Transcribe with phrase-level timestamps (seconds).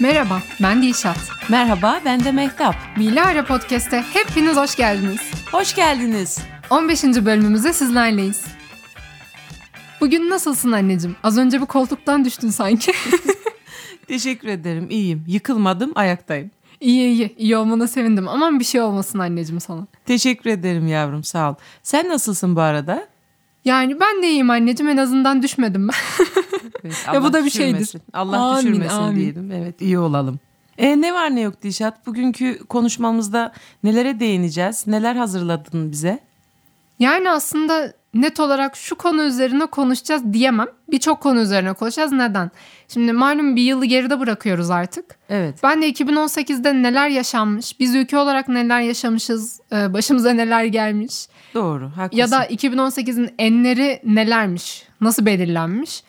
[0.00, 1.18] Merhaba, ben Dilşat.
[1.48, 2.74] Merhaba, ben de Mehtap.
[2.96, 5.20] Mila Ara Podcast'e hepiniz hoş geldiniz.
[5.52, 6.38] Hoş geldiniz.
[6.70, 7.04] 15.
[7.04, 8.44] bölümümüzde sizlerleyiz.
[10.00, 11.16] Bugün nasılsın anneciğim?
[11.22, 12.92] Az önce bu koltuktan düştün sanki.
[14.08, 15.24] Teşekkür ederim, iyiyim.
[15.26, 16.50] Yıkılmadım, ayaktayım.
[16.80, 18.28] İyi iyi, iyi olmana sevindim.
[18.28, 19.86] Aman bir şey olmasın anneciğim sana.
[20.06, 21.54] Teşekkür ederim yavrum, sağ ol.
[21.82, 23.08] Sen nasılsın bu arada?
[23.66, 26.26] Yani ben de iyiyim anneciğim, en azından düşmedim ben.
[26.84, 27.92] Evet, Ya bu da bir şeydir.
[28.12, 29.16] Allah Amin, düşürmesin amin.
[29.16, 29.52] diyelim.
[29.52, 30.38] Evet, iyi olalım.
[30.78, 32.06] E, ne var ne yok Dişat?
[32.06, 33.52] Bugünkü konuşmamızda
[33.84, 34.86] nelere değineceğiz?
[34.86, 36.18] Neler hazırladın bize?
[36.98, 40.68] Yani aslında net olarak şu konu üzerine konuşacağız diyemem.
[40.90, 42.12] Birçok konu üzerine konuşacağız.
[42.12, 42.50] Neden?
[42.88, 45.18] Şimdi malum bir yılı geride bırakıyoruz artık.
[45.28, 45.58] Evet.
[45.62, 51.90] Ben de 2018'de neler yaşanmış, biz ülke olarak neler yaşamışız, e, başımıza neler gelmiş Doğru,
[51.96, 52.16] haklısın.
[52.16, 56.02] ya da 2018'in enleri nelermiş, nasıl belirlenmiş,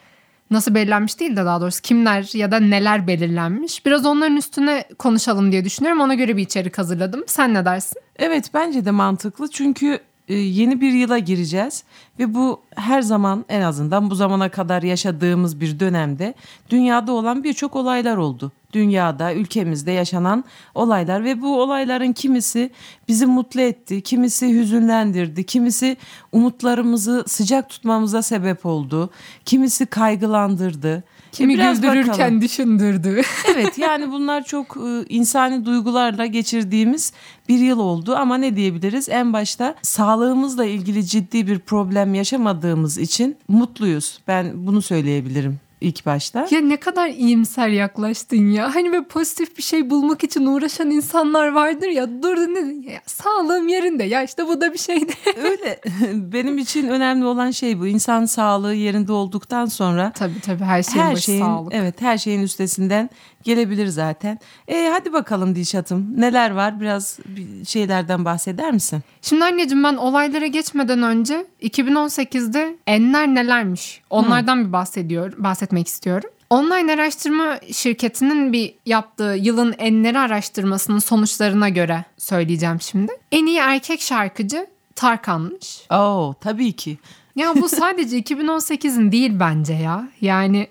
[0.52, 3.86] nasıl belirlenmiş değil de daha doğrusu kimler ya da neler belirlenmiş.
[3.86, 6.02] Biraz onların üstüne konuşalım diye düşünüyorum.
[6.02, 7.24] Ona göre bir içerik hazırladım.
[7.28, 8.02] Sen ne dersin?
[8.16, 10.00] Evet bence de mantıklı çünkü
[10.34, 11.84] yeni bir yıla gireceğiz
[12.20, 16.34] ve bu her zaman en azından bu zamana kadar yaşadığımız bir dönemde
[16.70, 18.52] dünyada olan birçok olaylar oldu.
[18.74, 20.44] Dünyada, ülkemizde yaşanan
[20.76, 22.70] olaylar ve bu olayların kimisi
[23.08, 25.98] bizi mutlu etti, kimisi hüzünlendirdi, kimisi
[26.32, 29.10] umutlarımızı sıcak tutmamıza sebep oldu,
[29.46, 31.04] kimisi kaygılandırdı.
[31.32, 32.42] Kimi biraz güldürürken bakalım.
[32.42, 33.22] düşündürdü.
[33.54, 37.14] Evet yani bunlar çok e, insani duygularla geçirdiğimiz
[37.50, 39.10] bir yıl oldu ama ne diyebiliriz?
[39.10, 44.20] En başta sağlığımızla ilgili ciddi bir problem yaşamadığımız için mutluyuz.
[44.28, 46.48] Ben bunu söyleyebilirim ilk başta.
[46.52, 48.76] ya ne kadar iyimser yaklaştın ya.
[48.76, 52.22] Hani böyle pozitif bir şey bulmak için uğraşan insanlar vardır ya.
[52.24, 52.92] Durdun ne?
[52.92, 55.14] Ya, sağlığım yerinde ya işte bu da bir şeydi.
[55.44, 55.80] Öyle
[56.14, 57.88] benim için önemli olan şey bu.
[57.88, 61.74] İnsan sağlığı yerinde olduktan sonra tabii tabii her şeyin her şeyin sağlık.
[61.74, 63.10] evet her şeyin üstesinden
[63.44, 64.40] gelebilir zaten.
[64.68, 69.02] E, hadi bakalım Dilşat'ım neler var biraz bir şeylerden bahseder misin?
[69.22, 76.30] Şimdi anneciğim ben olaylara geçmeden önce 2018'de enler nelermiş onlardan bir bahsediyorum, bahsetmek istiyorum.
[76.50, 83.12] Online araştırma şirketinin bir yaptığı yılın enleri araştırmasının sonuçlarına göre söyleyeceğim şimdi.
[83.32, 85.82] En iyi erkek şarkıcı Tarkan'mış.
[85.92, 86.98] Oo tabii ki.
[87.36, 90.10] Ya bu sadece 2018'in değil bence ya.
[90.22, 90.68] Yani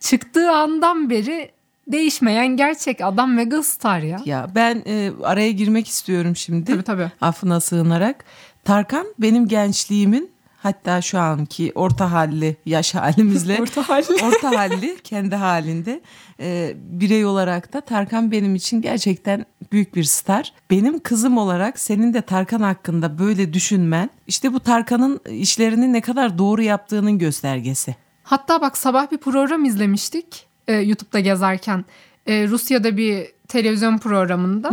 [0.00, 1.50] çıktığı andan beri
[1.86, 4.20] değişmeyen gerçek adam megastar ya.
[4.24, 6.72] Ya ben e, araya girmek istiyorum şimdi.
[6.72, 7.10] Tabii tabii.
[7.20, 8.24] Affına sığınarak.
[8.64, 10.30] Tarkan benim gençliğimin
[10.68, 14.24] hatta şu anki orta halli yaş halimizle Orta halli.
[14.24, 16.00] orta halli kendi halinde
[16.40, 20.52] e, birey olarak da Tarkan benim için gerçekten büyük bir star.
[20.70, 26.38] Benim kızım olarak senin de Tarkan hakkında böyle düşünmen işte bu Tarkan'ın işlerini ne kadar
[26.38, 27.96] doğru yaptığının göstergesi.
[28.22, 31.84] Hatta bak sabah bir program izlemiştik e, YouTube'da gezerken.
[32.26, 34.70] E, Rusya'da bir televizyon programında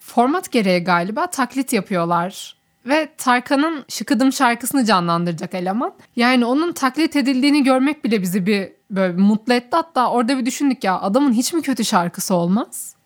[0.00, 2.56] format gereği galiba taklit yapıyorlar.
[2.86, 5.92] Ve Tarkan'ın Şıkıdım şarkısını canlandıracak eleman.
[6.16, 9.68] Yani onun taklit edildiğini görmek bile bizi bir böyle bir mutlu etti.
[9.70, 12.96] Hatta orada bir düşündük ya adamın hiç mi kötü şarkısı olmaz?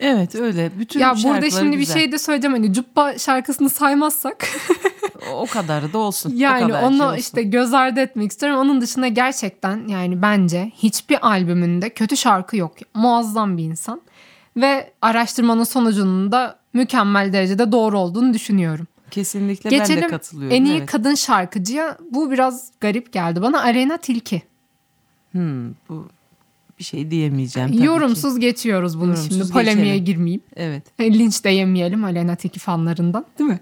[0.00, 0.70] Evet öyle.
[0.78, 1.96] Bütün ya burada şimdi güzel.
[1.96, 4.48] bir şey de söyleyeceğim hani Cuppa şarkısını saymazsak.
[5.32, 6.30] o kadarı da olsun.
[6.30, 7.16] o Yani kadar onu şey olsun.
[7.18, 8.58] işte göz ardı etmek istiyorum.
[8.58, 12.72] Onun dışında gerçekten yani bence hiçbir albümünde kötü şarkı yok.
[12.94, 14.00] Muazzam bir insan.
[14.56, 18.86] Ve araştırmanın sonucunun da mükemmel derecede doğru olduğunu düşünüyorum.
[19.10, 20.56] Kesinlikle ben de Geçelim katılıyorum.
[20.56, 20.90] en iyi evet.
[20.90, 21.98] kadın şarkıcıya.
[22.10, 23.60] Bu biraz garip geldi bana.
[23.60, 24.42] Arena Tilki.
[25.32, 26.08] Hmm, bu
[26.78, 27.84] bir şey diyemeyeceğim tabii ki.
[27.86, 29.52] Yorumsuz geçiyoruz bunu Yorumsuz şimdi.
[29.52, 30.04] Polemiğe geçelim.
[30.04, 30.40] girmeyeyim.
[30.56, 30.82] Evet.
[31.00, 33.60] Linç de yemeyelim Aleyna Tilki fanlarından değil mi?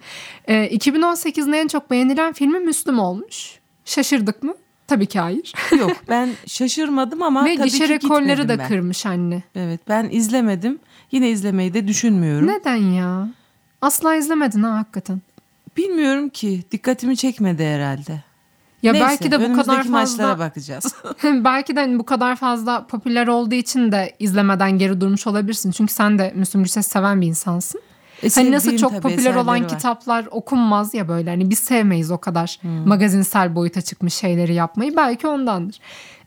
[0.48, 3.58] Ee, 2018'in en çok beğenilen filmi Müslüm olmuş.
[3.84, 4.54] Şaşırdık mı?
[4.86, 5.52] Tabii ki hayır.
[5.78, 8.68] Yok ben şaşırmadım ama Ve tabii gişe ki rekorları da ben.
[8.68, 9.42] kırmış anne.
[9.54, 10.78] Evet ben izlemedim.
[11.12, 12.46] Yine izlemeyi de düşünmüyorum.
[12.48, 13.28] Neden ya?
[13.82, 15.20] Asla izlemedin ha hakikaten.
[15.76, 18.22] Bilmiyorum ki dikkatimi çekmedi herhalde.
[18.82, 20.94] Ya Neyse, belki de bu kadar maçlara fazla bakacağız.
[21.24, 25.70] belki de hani bu kadar fazla popüler olduğu için de izlemeden geri durmuş olabilirsin.
[25.70, 27.80] Çünkü sen de Müslüm Gürses seven bir insansın.
[28.22, 29.58] E, Hani nasıl çok popüler olan var.
[29.60, 29.66] Hmm.
[29.66, 35.26] kitaplar okunmaz ya böyle hani biz sevmeyiz o kadar magazinsel boyuta çıkmış şeyleri yapmayı belki
[35.26, 35.78] ondandır.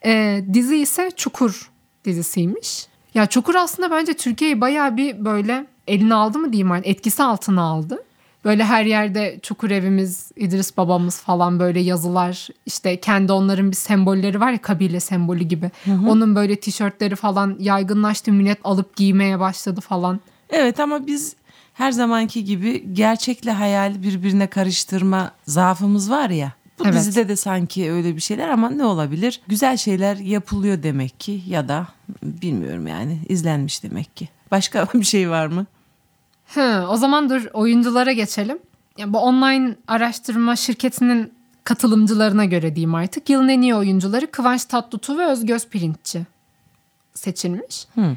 [0.06, 1.72] Ee, dizi ise Çukur
[2.06, 2.88] dizisiymiş.
[3.14, 8.04] Ya Çukur aslında bence Türkiye'yi bayağı bir böyle eline aldı mı diyeyim etkisi altına aldı.
[8.46, 14.40] Böyle her yerde Çukur evimiz, İdris babamız falan böyle yazılar işte kendi onların bir sembolleri
[14.40, 15.72] var ya kabile sembolü gibi.
[16.08, 20.20] Onun böyle tişörtleri falan yaygınlaştı millet alıp giymeye başladı falan.
[20.50, 21.36] Evet ama biz
[21.74, 26.54] her zamanki gibi gerçekle hayal birbirine karıştırma zaafımız var ya.
[26.80, 26.94] Bu Evet.
[26.94, 29.42] dizide de sanki öyle bir şeyler ama ne olabilir?
[29.48, 31.88] Güzel şeyler yapılıyor demek ki ya da
[32.24, 34.30] bilmiyorum yani izlenmiş demek ki.
[34.52, 35.66] Başka bir şey var mı?
[36.54, 38.60] Hı, o zaman dur oyunculara geçelim.
[38.98, 43.30] Yani bu online araştırma şirketinin katılımcılarına göre diyeyim artık.
[43.30, 46.26] Yılın en iyi oyuncuları Kıvanç Tatlıtuğ ve Özgöz Pirinççi
[47.14, 47.88] seçilmiş.
[47.96, 48.16] Hı.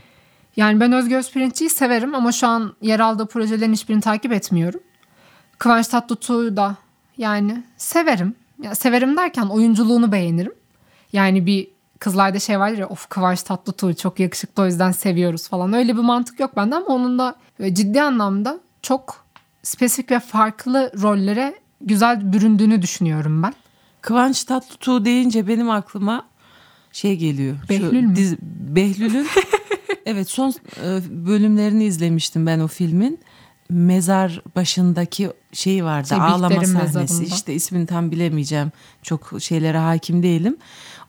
[0.56, 4.80] Yani ben Özgöz Pirinççi'yi severim ama şu an yer aldığı projelerin hiçbirini takip etmiyorum.
[5.58, 6.76] Kıvanç Tatlıtuğ'u da
[7.18, 8.34] yani severim.
[8.62, 10.54] Ya severim derken oyunculuğunu beğenirim.
[11.12, 11.68] Yani bir
[12.02, 15.72] kızlarda şey vardır ya of Kıvanç Tatlıtuğ çok yakışıklı o yüzden seviyoruz falan.
[15.72, 19.24] Öyle bir mantık yok bende ama onun da böyle ciddi anlamda çok
[19.62, 23.54] spesifik ve farklı rollere güzel büründüğünü düşünüyorum ben.
[24.00, 26.26] Kıvanç Tatlıtuğ deyince benim aklıma
[26.92, 27.56] şey geliyor.
[27.68, 28.16] Behlül mü?
[28.16, 28.38] dizi-
[28.76, 29.26] Behlül'ün
[30.06, 30.54] evet son
[30.84, 33.18] e, bölümlerini izlemiştim ben o filmin.
[33.68, 36.08] Mezar başındaki şeyi vardı.
[36.08, 36.98] Şey, ağlama sahnesi.
[36.98, 37.34] mezarında.
[37.34, 38.72] İşte ismini tam bilemeyeceğim.
[39.02, 40.56] Çok şeylere hakim değilim.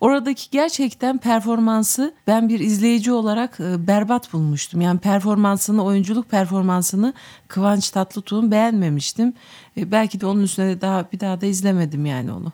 [0.03, 4.81] Oradaki gerçekten performansı ben bir izleyici olarak e, berbat bulmuştum.
[4.81, 7.13] Yani performansını, oyunculuk performansını
[7.47, 9.33] Kıvanç Tatlıtuğ'un beğenmemiştim.
[9.77, 12.51] E, belki de onun üstüne daha bir daha da izlemedim yani onu.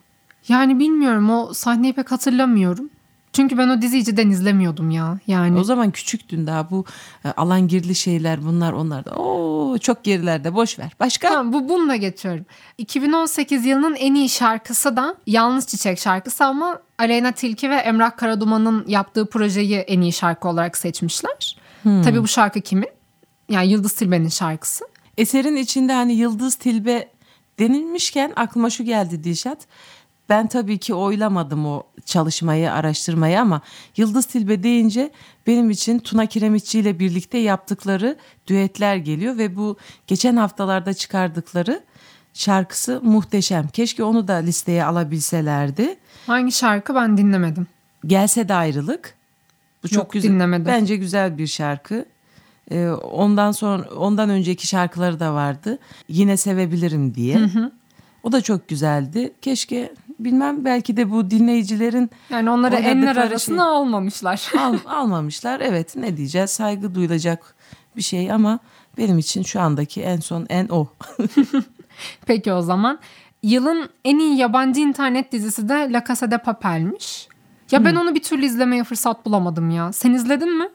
[0.47, 2.89] Yani bilmiyorum o sahneyi pek hatırlamıyorum.
[3.33, 5.19] Çünkü ben o diziyi cidden izlemiyordum ya.
[5.27, 6.85] Yani O zaman küçüktün daha bu
[7.25, 9.11] e, alangirli şeyler bunlar onlar da.
[9.15, 10.91] Oo çok gerilerde boş ver.
[10.99, 11.29] Başka?
[11.29, 12.45] Tamam bu bununla geçiyorum.
[12.77, 18.87] 2018 yılının en iyi şarkısı da Yalnız Çiçek şarkısı ama Aleyna Tilki ve Emrah Karaduman'ın
[18.87, 21.57] yaptığı projeyi en iyi şarkı olarak seçmişler.
[21.83, 22.89] Tabii bu şarkı kimin?
[23.49, 24.85] Yani Yıldız Tilbe'nin şarkısı.
[25.17, 27.09] Eserin içinde hani Yıldız Tilbe
[27.59, 29.57] denilmişken aklıma şu geldi Dilşat.
[30.29, 33.61] Ben tabii ki oylamadım o çalışmayı, araştırmayı ama
[33.97, 35.11] Yıldız Tilbe deyince
[35.47, 38.17] benim için Tuna Kiremitçi ile birlikte yaptıkları
[38.47, 41.83] düetler geliyor ve bu geçen haftalarda çıkardıkları
[42.33, 43.67] şarkısı muhteşem.
[43.67, 45.97] Keşke onu da listeye alabilselerdi.
[46.27, 47.67] Hangi şarkı ben dinlemedim.
[48.05, 49.13] Gelse de ayrılık.
[49.83, 50.29] Bu çok Yok, güzel.
[50.29, 50.65] dinlemedim.
[50.65, 52.05] Bence güzel bir şarkı.
[52.71, 55.79] Ee, ondan sonra ondan önceki şarkıları da vardı.
[56.07, 57.39] Yine sevebilirim diye.
[58.23, 59.33] O da çok güzeldi.
[59.41, 63.23] Keşke bilmem belki de bu dinleyicilerin Yani onları enler şey.
[63.23, 64.51] arasına almamışlar.
[64.59, 65.59] al, almamışlar.
[65.59, 66.49] Evet ne diyeceğiz?
[66.49, 67.55] Saygı duyulacak
[67.95, 68.59] bir şey ama
[68.97, 70.87] benim için şu andaki en son en o.
[72.25, 72.99] Peki o zaman.
[73.43, 77.27] Yılın en iyi yabancı internet dizisi de La Casa de Papel'miş.
[77.71, 79.91] Ya ben onu bir türlü izlemeye fırsat bulamadım ya.
[79.93, 80.69] Sen izledin mi?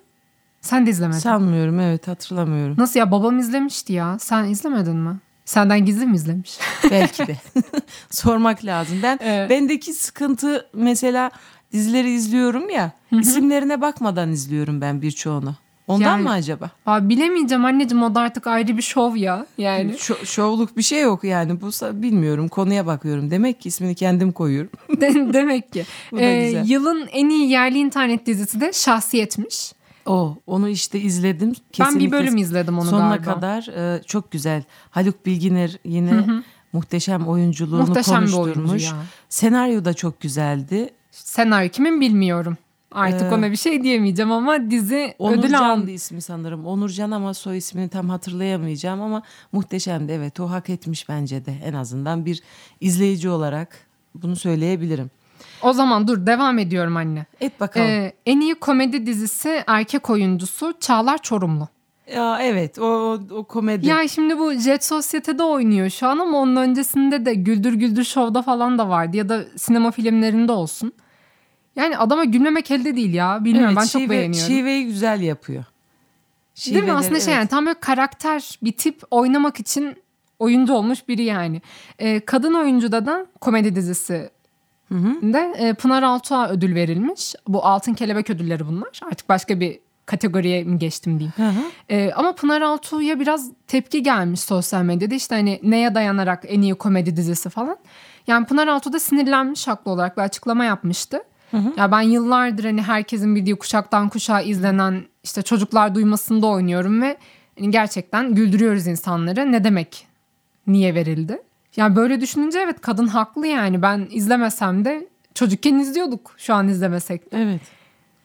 [0.61, 1.19] Sen de izlemedin.
[1.19, 2.75] Sanmıyorum evet hatırlamıyorum.
[2.78, 4.16] Nasıl ya babam izlemişti ya.
[4.19, 5.16] Sen izlemedin mi?
[5.44, 6.58] Senden gizli mi izlemiş?
[6.90, 7.37] Belki de.
[8.11, 8.99] Sormak lazım.
[9.02, 9.50] Ben Evet.
[9.50, 11.31] bendeki sıkıntı mesela
[11.72, 12.93] dizileri izliyorum ya.
[13.12, 15.55] isimlerine bakmadan izliyorum ben birçoğunu.
[15.87, 16.71] Ondan Yani- mı acaba?
[16.87, 19.47] Aa, bilemeyeceğim anneciğim o da artık ayrı bir şov ya.
[19.59, 21.61] Yani Şo- şovluk bir şey yok yani.
[21.61, 21.71] Bu
[22.03, 22.49] bilmiyorum.
[22.49, 23.31] Konuya bakıyorum.
[23.31, 24.71] Demek ki ismini kendim koyuyorum.
[25.01, 25.85] de- demek ki.
[26.13, 29.73] Bu da Ee, yılın en iyi yerli internet dizisi de Şahsiyetmiş.
[30.07, 31.49] O onu işte izledim.
[31.49, 33.35] Ben Kesinlikle bir bölüm izledim onu sonuna galiba.
[33.35, 33.67] kadar
[33.97, 34.63] e, çok güzel.
[34.91, 36.25] Haluk Bilginer yine
[36.73, 38.71] muhteşem oyunculuğunu Muhteşem bir konuşturmuş.
[38.71, 38.93] oyuncu ya.
[39.29, 40.91] Senaryo da çok güzeldi.
[41.11, 42.57] Senaryo kimin bilmiyorum.
[42.94, 45.91] Artık Ee, ona bir şey diyemeyeceğim ama dizi ödül Onurcan'dı aldı.
[45.91, 46.67] ismi sanırım.
[46.67, 50.12] Onurcan ama soy ismini tam hatırlayamayacağım ama muhteşemdi.
[50.12, 52.43] Evet o hak etmiş bence de en azından bir
[52.81, 53.69] izleyici olarak
[54.14, 55.11] bunu söyleyebilirim.
[55.62, 57.26] O zaman dur devam ediyorum anne.
[57.41, 57.87] Et bakalım.
[57.87, 61.69] Ee, en iyi komedi dizisi erkek oyuncusu Çağlar Çorumlu.
[62.14, 63.87] ya evet o, o, o komedi.
[63.87, 68.42] Ya şimdi bu Jet Sosyete'de oynuyor şu an ama onun öncesinde de Güldür Güldür Show'da
[68.42, 70.92] falan da vardı ya da sinema filmlerinde olsun.
[71.76, 73.45] Yani adama gülmemek elde değil ya.
[73.45, 74.54] Bilmiyorum Evet, ben çok şive- beğeniyorum.
[74.54, 75.64] Şiveyi güzel yapıyor.
[76.66, 76.81] Değil mi?
[76.81, 77.40] Şiveleri, Aslında şey evet.
[77.40, 79.97] yani tam böyle karakter bir tip oynamak için
[80.38, 81.62] oyuncu olmuş biri yani.
[81.99, 84.31] Ee, kadın oyuncuda da komedi dizisi
[85.23, 87.35] de e, Pınar Altuğ'a ödül verilmiş.
[87.49, 89.00] Bu Altın Kelebek ödülleri bunlar.
[89.11, 91.33] Artık başka bir kategoriye mi geçtim diyeyim.
[91.37, 91.64] Hı hı.
[91.88, 95.14] Ee, ama Pınar Altuğ'a biraz tepki gelmiş sosyal medyada.
[95.14, 97.76] İşte hani neye dayanarak en iyi komedi dizisi falan.
[98.26, 101.23] Yani Pınar Altuğ da sinirlenmiş haklı olarak bir açıklama yapmıştı.
[101.76, 107.16] Ya ben yıllardır hani herkesin bildiği kuşaktan kuşağa izlenen işte çocuklar duymasında oynuyorum ve
[107.58, 109.52] hani gerçekten güldürüyoruz insanları.
[109.52, 110.06] Ne demek
[110.66, 111.42] niye verildi?
[111.76, 113.82] Yani böyle düşününce evet kadın haklı yani.
[113.82, 117.42] Ben izlemesem de çocukken izliyorduk şu an izlemesek de.
[117.42, 117.61] Evet.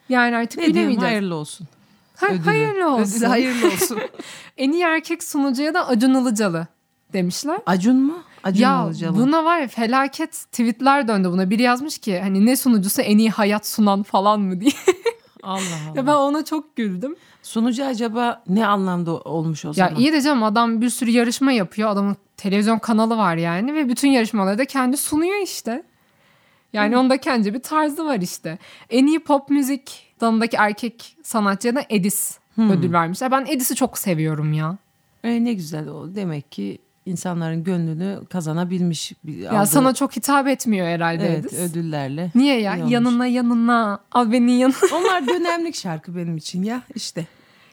[0.10, 1.12] Yani artık Ne diyeyim bilemeyeceğiz.
[1.12, 1.68] hayırlı olsun.
[2.16, 2.44] Ha- Ödülü.
[2.44, 3.16] hayırlı olsun.
[3.18, 4.00] Ödülü hayırlı olsun.
[4.58, 6.68] En iyi erkek sunucuya da Acun Ilıcalı
[7.14, 7.60] demişler.
[7.66, 8.24] Acun mu?
[8.44, 9.16] Acun ya Ilıcalı.
[9.16, 11.50] buna var ya felaket tweetler döndü buna.
[11.50, 14.72] Biri yazmış ki hani ne sunucusu en iyi hayat sunan falan mı diye.
[15.44, 15.96] Allah Allah.
[15.98, 17.16] ya ben ona çok güldüm.
[17.44, 19.96] Sunucu acaba ne anlamda olmuş o Ya zaman?
[19.96, 21.90] iyi de canım adam bir sürü yarışma yapıyor.
[21.90, 25.84] Adamın televizyon kanalı var yani ve bütün yarışmaları da kendi sunuyor işte.
[26.74, 28.58] Yani onda kendi bir tarzı var işte.
[28.90, 33.32] En iyi pop müzik dalındaki erkek sanatçıya da Edis ödül vermişler.
[33.32, 34.78] Ben Edis'i çok seviyorum ya.
[35.24, 36.16] E, ne güzel o.
[36.16, 36.78] Demek ki
[37.10, 39.14] insanların gönlünü kazanabilmiş.
[39.26, 41.60] Ya aldığı- sana çok hitap etmiyor herhalde evet, Edis.
[41.60, 42.32] ödüllerle.
[42.36, 42.76] Niye ya?
[42.88, 44.00] Yanına yanına.
[44.12, 44.76] Al beni yanına.
[44.94, 47.26] Onlar dönemlik şarkı benim için ya işte.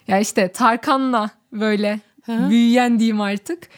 [0.09, 2.51] ya işte Tarkan'la böyle Hı.
[2.51, 3.69] büyüyen diyeyim artık.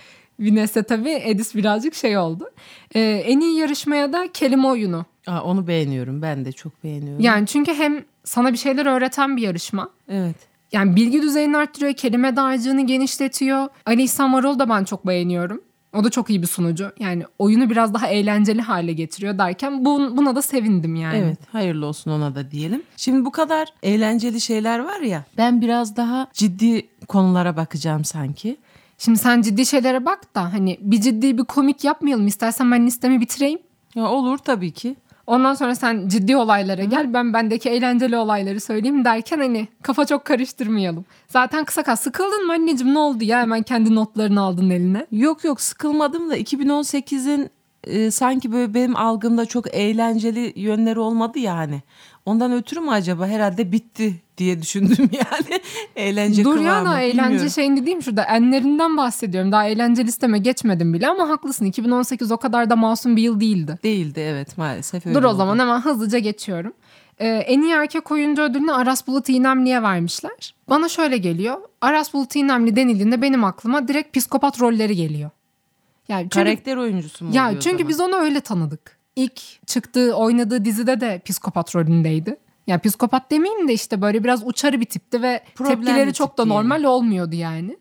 [0.40, 2.50] Vines'e tabii Edis birazcık şey oldu.
[2.94, 5.04] Ee, en iyi yarışmaya da kelime oyunu.
[5.26, 6.22] Aa, onu beğeniyorum.
[6.22, 7.24] Ben de çok beğeniyorum.
[7.24, 9.90] Yani çünkü hem sana bir şeyler öğreten bir yarışma.
[10.08, 10.36] Evet.
[10.72, 13.68] Yani bilgi düzeyini arttırıyor, kelime dağarcığını genişletiyor.
[13.86, 15.60] Ali İhsan Varol da ben çok beğeniyorum.
[15.94, 16.92] O da çok iyi bir sunucu.
[16.98, 21.16] Yani oyunu biraz daha eğlenceli hale getiriyor derken bu, buna da sevindim yani.
[21.16, 22.82] Evet hayırlı olsun ona da diyelim.
[22.96, 28.56] Şimdi bu kadar eğlenceli şeyler var ya ben biraz daha ciddi konulara bakacağım sanki.
[28.98, 32.26] Şimdi sen ciddi şeylere bak da hani bir ciddi bir komik yapmayalım.
[32.26, 33.58] İstersen ben listemi bitireyim.
[33.94, 34.96] Ya olur tabii ki.
[35.28, 40.24] Ondan sonra sen ciddi olaylara gel ben bendeki eğlenceli olayları söyleyeyim derken hani kafa çok
[40.24, 41.04] karıştırmayalım.
[41.28, 45.06] Zaten kısa kal sıkıldın mı anneciğim ne oldu ya hemen kendi notlarını aldın eline.
[45.12, 47.50] Yok yok sıkılmadım da 2018'in
[47.84, 51.82] e, sanki böyle benim algımda çok eğlenceli yönleri olmadı yani.
[52.28, 55.60] Ondan ötürü mü acaba herhalde bitti diye düşündüm yani.
[55.96, 57.50] Eğlence Dur ya da eğlence bilmiyorum.
[57.50, 59.52] şeyini diyeyim şurada enlerinden bahsediyorum.
[59.52, 63.78] Daha eğlence listeme geçmedim bile ama haklısın 2018 o kadar da masum bir yıl değildi.
[63.82, 65.36] Değildi evet maalesef öyle Dur o oldu.
[65.36, 66.72] zaman hemen hızlıca geçiyorum.
[67.18, 70.54] Ee, en iyi erkek oyuncu ödülünü Aras Bulut İynemli'ye vermişler.
[70.70, 71.56] Bana şöyle geliyor.
[71.80, 75.30] Aras Bulut İynemli denildiğinde benim aklıma direkt psikopat rolleri geliyor.
[76.08, 78.97] Yani çünkü, Karakter oyuncusu mu ya çünkü biz onu öyle tanıdık.
[79.18, 82.36] İlk çıktığı oynadığı dizide de psikopat rolündeydi.
[82.66, 86.44] Ya psikopat demeyeyim de işte böyle biraz uçarı bir tipti ve Problemli tepkileri çok da
[86.44, 87.76] normal olmuyordu yani.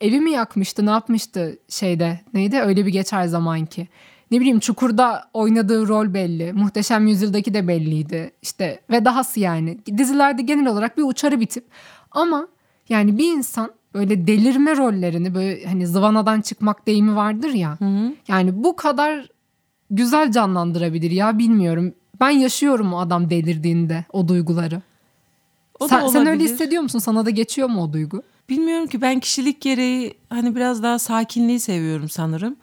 [0.00, 3.88] Evi mi yakmıştı ne yapmıştı şeyde neydi öyle bir geçer zamanki.
[4.30, 6.52] Ne bileyim Çukur'da oynadığı rol belli.
[6.52, 8.32] Muhteşem Yüzyıl'daki de belliydi.
[8.42, 9.78] İşte ve dahası yani.
[9.98, 11.64] Dizilerde genel olarak bir uçarı bir tip.
[12.10, 12.48] Ama
[12.88, 17.78] yani bir insan böyle delirme rollerini böyle hani zıvanadan çıkmak deyimi vardır ya.
[18.28, 19.35] Yani bu kadar
[19.90, 21.94] güzel canlandırabilir ya bilmiyorum.
[22.20, 24.82] Ben yaşıyorum o adam delirdiğinde o duyguları.
[25.80, 26.98] O sen, sen öyle hissediyor musun?
[26.98, 28.22] Sana da geçiyor mu o duygu?
[28.48, 32.56] Bilmiyorum ki ben kişilik gereği hani biraz daha sakinliği seviyorum sanırım.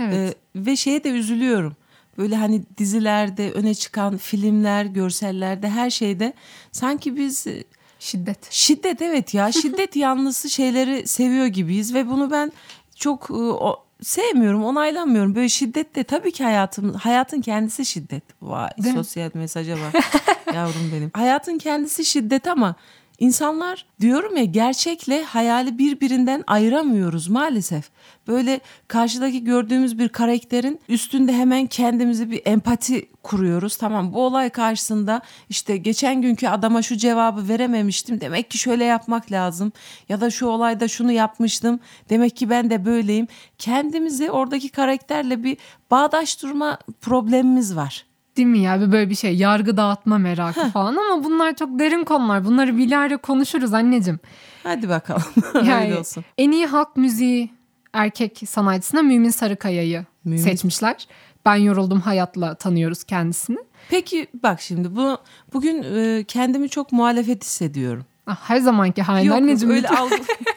[0.00, 0.14] Evet.
[0.14, 1.76] Ee, ve şeye de üzülüyorum.
[2.18, 6.32] Böyle hani dizilerde öne çıkan filmler, görsellerde her şeyde
[6.72, 7.64] sanki biz e,
[7.98, 8.52] Şiddet.
[8.52, 12.52] şiddet evet ya şiddet yanlısı şeyleri seviyor gibiyiz ve bunu ben
[12.96, 15.34] çok e, o, sevmiyorum, onaylamıyorum.
[15.34, 18.22] Böyle şiddet de tabii ki hayatım hayatın kendisi şiddet.
[18.42, 19.04] Vay Değil mi?
[19.04, 20.04] sosyal mesaja bak
[20.54, 21.10] yavrum benim.
[21.14, 22.74] Hayatın kendisi şiddet ama
[23.20, 27.90] insanlar diyorum ya gerçekle hayali birbirinden ayıramıyoruz maalesef.
[28.28, 33.76] Böyle karşıdaki gördüğümüz bir karakterin üstünde hemen kendimizi bir empati kuruyoruz.
[33.76, 38.20] Tamam bu olay karşısında işte geçen günkü adama şu cevabı verememiştim.
[38.20, 39.72] Demek ki şöyle yapmak lazım.
[40.08, 41.80] Ya da şu olayda şunu yapmıştım.
[42.10, 43.26] Demek ki ben de böyleyim.
[43.58, 45.56] Kendimizi oradaki karakterle bir
[45.90, 48.09] bağdaştırma problemimiz var.
[48.40, 52.04] Değil mi ya bir böyle bir şey yargı dağıtma merakı falan ama bunlar çok derin
[52.04, 52.44] konular.
[52.44, 54.18] Bunları bilahare konuşuruz anneciğim.
[54.62, 55.22] Hadi bakalım.
[55.54, 56.24] Yani Öyle olsun.
[56.38, 57.50] en iyi halk müziği
[57.92, 61.08] erkek sanatçısına Mümin Sarıkaya'yı Mümin- seçmişler.
[61.46, 63.58] Ben yoruldum hayatla tanıyoruz kendisini.
[63.90, 65.18] Peki bak şimdi bu
[65.52, 68.04] bugün e, kendimi çok muhalefet hissediyorum.
[68.26, 69.74] Ah, her zamanki halin Yok, anneciğim.
[69.74, 70.14] öyle algı,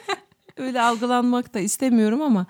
[0.57, 2.45] öyle algılanmak da istemiyorum ama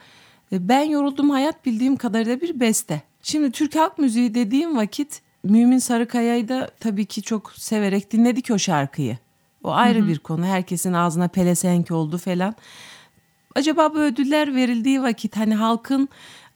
[0.51, 3.01] e, ben yoruldum hayat bildiğim kadarıyla bir beste.
[3.23, 8.59] Şimdi Türk halk müziği dediğim vakit Mümin Sarıkaya'yı da tabii ki çok severek dinledik o
[8.59, 9.17] şarkıyı.
[9.63, 10.45] O ayrı bir konu.
[10.45, 12.55] Herkesin ağzına pelesenk oldu falan.
[13.55, 16.09] Acaba bu ödüller verildiği vakit hani halkın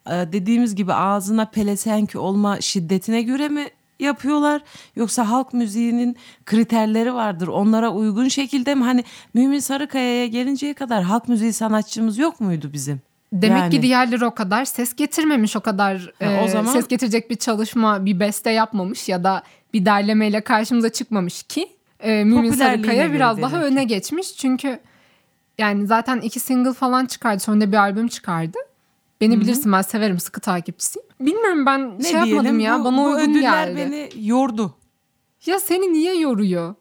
[0.07, 3.69] e, dediğimiz gibi ağzına pelesenk olma şiddetine göre mi
[4.00, 4.62] yapıyorlar
[4.95, 11.27] yoksa halk müziğinin kriterleri vardır onlara uygun şekilde mi hani Mümin Sarıkaya'ya gelinceye kadar halk
[11.27, 13.01] müziği sanatçımız yok muydu bizim?
[13.34, 13.72] Demek Yani.
[13.72, 17.36] ki diğerleri o kadar ses getirmemiş o kadar Ha, o e, zaman- ses getirecek bir
[17.36, 19.43] çalışma bir beste yapmamış ya da
[19.74, 21.69] bir derlemeyle karşımıza çıkmamış ki
[22.00, 24.79] e, Mümin Sarıkaya biraz daha öne geçmiş çünkü
[25.57, 28.57] yani zaten iki single falan çıkardı sonra bir albüm çıkardı.
[29.22, 31.07] Beni bilirsin ben severim sıkı takipçisiyim.
[31.19, 33.77] Bilmiyorum ben Ne şey yapmadım diyelim ya bu, bana bu uygun ödüller geldi.
[33.77, 34.75] beni yordu.
[35.46, 36.75] Ya seni niye yoruyor?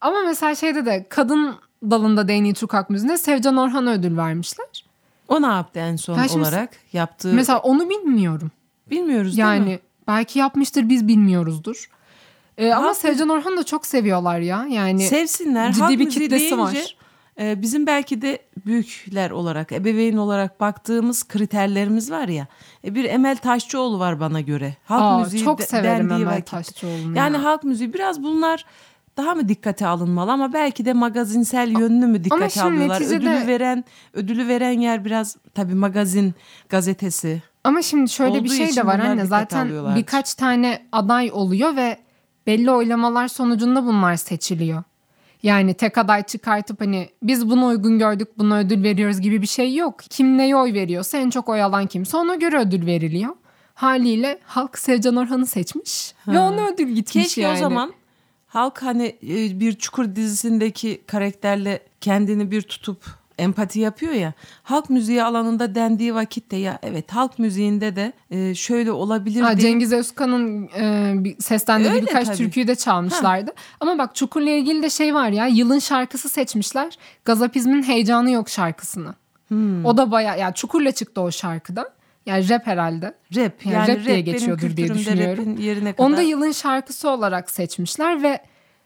[0.00, 1.54] Ama mesela şeyde de kadın
[1.90, 4.84] dalında da en iyi Türk halk müziğinde Sevcan Orhan'a ödül vermişler.
[5.28, 8.50] O ne yaptı en son Ya şimdi- olarak yaptığı Mesela onu bilmiyorum.
[8.90, 9.54] bilmiyoruz değil mi?
[9.54, 11.88] Yani belki yapmıştır biz bilmiyoruzdur.
[12.58, 14.66] Ee, ama Sevcan Orhan'ı da çok seviyorlar ya.
[14.70, 15.72] Yani Sevsinler.
[15.72, 16.96] ciddi bir kitlesi deyince var.
[17.40, 22.46] e, bizim belki de büyükler olarak, ebeveyn olarak baktığımız kriterlerimiz var ya.
[22.84, 24.76] E, bir Emel Taşçıoğlu var bana göre.
[24.84, 26.46] Halk Aa, müziği çok de- severim Emel vakit.
[26.46, 27.44] Taşçıoğlu'nu Yani ya.
[27.44, 28.64] halk müziği biraz bunlar
[29.16, 33.00] daha mı dikkate alınmalı ama belki de magazinsel yönünü mü dikkate alıyorlar?
[33.00, 36.34] neticede- Ödülü veren ödülü veren yer biraz tabii magazin
[36.68, 37.42] gazetesi.
[37.64, 41.98] Ama şimdi şöyle bir şey de var anne zaten birkaç tane aday oluyor ve
[42.46, 44.82] belli oylamalar sonucunda bunlar seçiliyor.
[45.42, 49.74] Yani tek aday çıkartıp hani biz bunu uygun gördük buna ödül veriyoruz gibi bir şey
[49.74, 49.98] yok.
[50.10, 53.34] Kim neye oy veriyorsa en çok oy alan kimse ona göre ödül veriliyor.
[53.74, 57.56] Haliyle halk Sevcan Orhan'ı seçmiş ve ona ödül gitmiş Keşke yani.
[57.56, 57.92] o zaman
[58.52, 63.04] halk hani e, bir Çukur dizisindeki karakterle kendini bir tutup
[63.38, 64.32] empati yapıyor ya.
[64.62, 69.68] Halk müziği alanında dendiği vakitte ya evet halk müziğinde de e, şöyle olabilir Ha, diye.
[69.70, 72.36] Cengiz Özkan'ın e, bir- seslendirdiği Öyle birkaç tabii.
[72.36, 73.50] türküyü de çalmışlardı.
[73.80, 76.98] Ama bak Çukur'la ilgili de şey var ya yılın şarkısı seçmişler.
[77.24, 79.14] Gazapizmin Heyecanı Yok şarkısını.
[79.48, 79.84] Hmm.
[79.84, 81.92] O da baya ya Çukur'la çıktı o şarkıda.
[82.26, 83.06] Yani rap herhalde.
[83.36, 85.56] Rap Yani yani, rap rap, diye geçiyordur diye düşünüyorum.
[85.58, 86.08] yerine kadar.
[86.08, 88.40] Onu da yılın şarkısı olarak seçmişler ve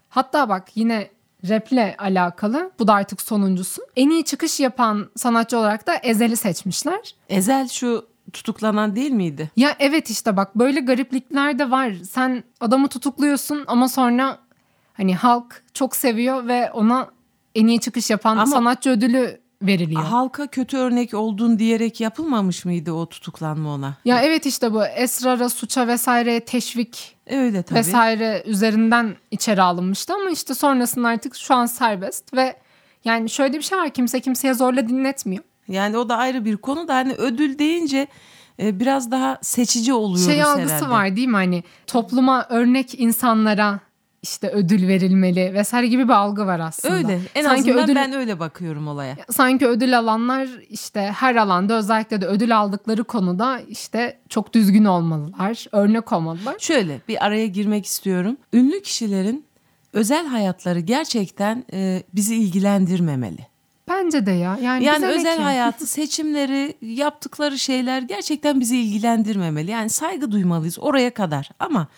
[0.09, 1.11] hatta bak yine
[1.49, 3.83] raple alakalı bu da artık sonuncusu.
[3.97, 7.15] En iyi çıkış yapan sanatçı olarak da Ezel'i seçmişler.
[7.29, 9.51] Ezel şu tutuklanan değil miydi?
[9.57, 11.93] Ya evet işte bak böyle gariplikler de var.
[12.11, 14.39] Sen adamı tutukluyorsun ama sonra
[14.93, 17.11] hani halk çok seviyor ve ona
[17.55, 20.03] en iyi çıkış yapan Ama- sanatçı ödülü veriliyor.
[20.03, 23.95] Halka kötü örnek oldun diyerek yapılmamış mıydı o tutuklanma ona?
[24.05, 27.79] Ya evet işte bu esrara, suça vesaireye teşvik Öyle tabii.
[27.79, 32.57] vesaire üzerinden içeri alınmıştı ama işte sonrasında artık şu an serbest ve
[33.05, 35.45] yani şöyle bir şey var kimse kimseye zorla dinletmiyor.
[35.69, 38.07] Yani o da ayrı bir konu da hani ödül deyince
[38.63, 40.91] e, biraz daha seçici oluyoruz şey algısı herhalde.
[40.91, 43.81] var değil mi hani topluma örnek insanlara
[44.27, 46.95] işte ödül verilmeli vesaire gibi bir algı var aslında.
[46.95, 47.21] Öyle.
[47.35, 49.17] En sanki azından ödül, ben öyle bakıyorum olaya.
[49.31, 55.67] sanki ödül alanlar işte her alanda özellikle de ödül aldıkları konuda işte çok düzgün olmalılar,
[55.73, 56.57] örnek olmalılar.
[56.59, 58.37] Şöyle bir araya girmek istiyorum.
[58.53, 59.45] Ünlü kişilerin
[59.93, 63.47] özel hayatları gerçekten e, bizi ilgilendirmemeli.
[63.89, 64.59] Bence de ya.
[64.63, 65.43] Yani, Yani özel ki?
[65.43, 69.71] hayatı, seçimleri, yaptıkları şeyler gerçekten bizi ilgilendirmemeli.
[69.71, 71.51] Yani saygı duymalıyız oraya kadar.
[71.59, 71.89] Ama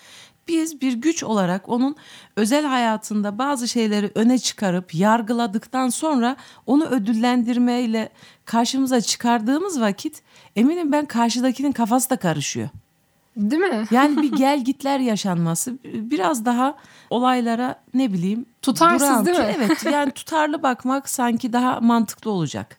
[0.49, 1.97] biz bir güç olarak onun
[2.37, 8.09] özel hayatında bazı şeyleri öne çıkarıp yargıladıktan sonra onu ödüllendirmeyle
[8.45, 10.23] karşımıza çıkardığımız vakit
[10.57, 12.69] eminim ben karşıdakinin kafası da karışıyor.
[13.37, 13.85] Değil mi?
[13.91, 16.77] Yani bir gel gitler yaşanması biraz daha
[17.11, 19.55] olaylara ne bileyim Tutarsız değil mi?
[19.57, 22.79] Evet yani tutarlı bakmak sanki daha mantıklı olacak.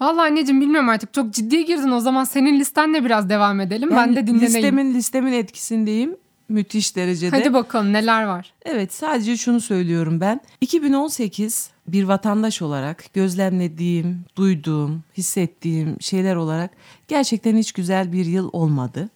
[0.00, 3.90] Vallahi anneciğim bilmiyorum artık çok ciddiye girdin o zaman senin listenle biraz devam edelim.
[3.90, 4.54] ben Yani de dinleneyim.
[4.54, 6.16] Listemin listemin etkisindeyim
[6.52, 7.36] müthiş derecede.
[7.36, 8.52] Hadi bakalım neler var.
[8.64, 10.40] Evet sadece şunu söylüyorum ben.
[10.60, 16.70] 2018 bir vatandaş olarak gözlemlediğim, duyduğum, hissettiğim şeyler olarak
[17.08, 19.08] gerçekten hiç güzel bir yıl olmadı.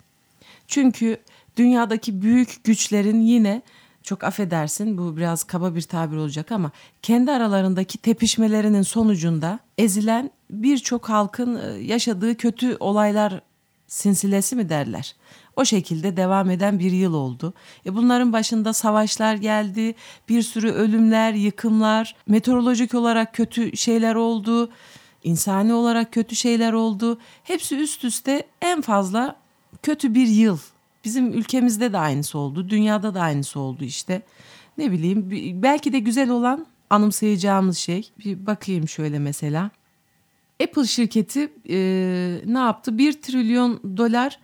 [0.67, 1.17] Çünkü
[1.57, 3.63] dünyadaki büyük güçlerin yine
[4.03, 6.71] çok affedersin bu biraz kaba bir tabir olacak ama
[7.03, 13.41] kendi aralarındaki tepişmelerinin sonucunda ezilen birçok halkın e, yaşadığı kötü olaylar
[13.87, 15.15] sinsilesi mi derler?
[15.57, 17.55] O şekilde devam eden bir yıl oldu.
[17.87, 19.95] E bunların başında savaşlar geldi,
[20.29, 24.71] bir sürü ölümler, yıkımlar, meteorolojik olarak kötü şeyler oldu,
[25.25, 27.19] insani olarak kötü şeyler oldu.
[27.45, 29.37] Hepsi üst üste en fazla
[29.83, 30.59] kötü bir yıl.
[31.05, 34.23] Bizim ülkemizde de aynısı oldu, dünyada da aynısı oldu işte.
[34.79, 38.11] Ne bileyim bi- belki de güzel olan anımsayacağımız şey.
[38.25, 39.71] Bir bakayım şöyle mesela.
[40.63, 41.77] Apple şirketi e,
[42.47, 42.99] ne yaptı?
[42.99, 44.39] 1 trilyon dolar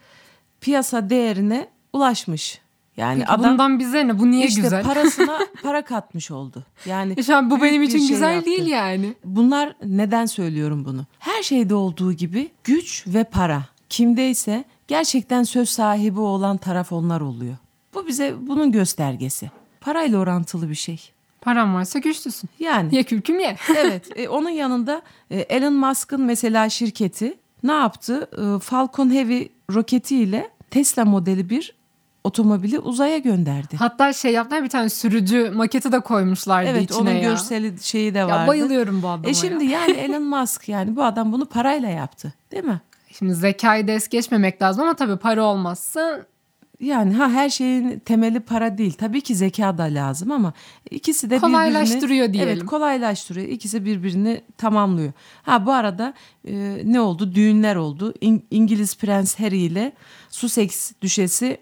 [0.62, 2.60] piyasa değerine ulaşmış.
[2.96, 4.18] Yani Peki adam bundan bize ne?
[4.18, 4.82] Bu niye işte güzel?
[4.84, 6.64] parasına para katmış oldu.
[6.86, 8.50] Yani E şu an bu benim için şey güzel yaptı.
[8.50, 9.14] değil yani.
[9.24, 11.04] Bunlar neden söylüyorum bunu?
[11.18, 17.56] Her şeyde olduğu gibi güç ve para kimdeyse gerçekten söz sahibi olan taraf onlar oluyor.
[17.94, 19.50] Bu bize bunun göstergesi.
[19.80, 21.00] Parayla orantılı bir şey.
[21.40, 22.50] Param varsa güçlüsün.
[22.58, 23.56] Yani Ye kürküm ye.
[23.76, 28.28] evet e, onun yanında e, Elon Musk'ın mesela şirketi ne yaptı?
[28.56, 29.44] E, Falcon Heavy
[29.74, 31.74] roketiyle Tesla modeli bir
[32.24, 33.76] otomobili uzaya gönderdi.
[33.76, 37.20] Hatta şey yaptılar bir tane sürücü maketi de koymuşlardı evet içine onun ya.
[37.30, 38.48] görseli şeyi de Ya vardı.
[38.48, 39.80] bayılıyorum bu adama E şimdi ya.
[39.80, 42.80] yani Elon Musk yani bu adam bunu parayla yaptı değil mi?
[43.12, 46.26] Şimdi zekayı da es geçmemek lazım ama tabii para olmazsa
[46.82, 48.92] Yani ha her şeyin temeli para değil.
[48.92, 50.52] Tabii ki zeka da lazım ama
[50.90, 52.52] ikisi de Kolaylaştırıyor birbirini, diyelim.
[52.52, 53.48] Evet kolaylaştırıyor.
[53.48, 55.12] İkisi birbirini tamamlıyor.
[55.42, 56.14] Ha bu arada
[56.48, 57.34] e, ne oldu?
[57.34, 58.14] Düğünler oldu.
[58.22, 59.92] İng- İngiliz Prens Harry ile
[60.30, 61.58] Sussex Düşesi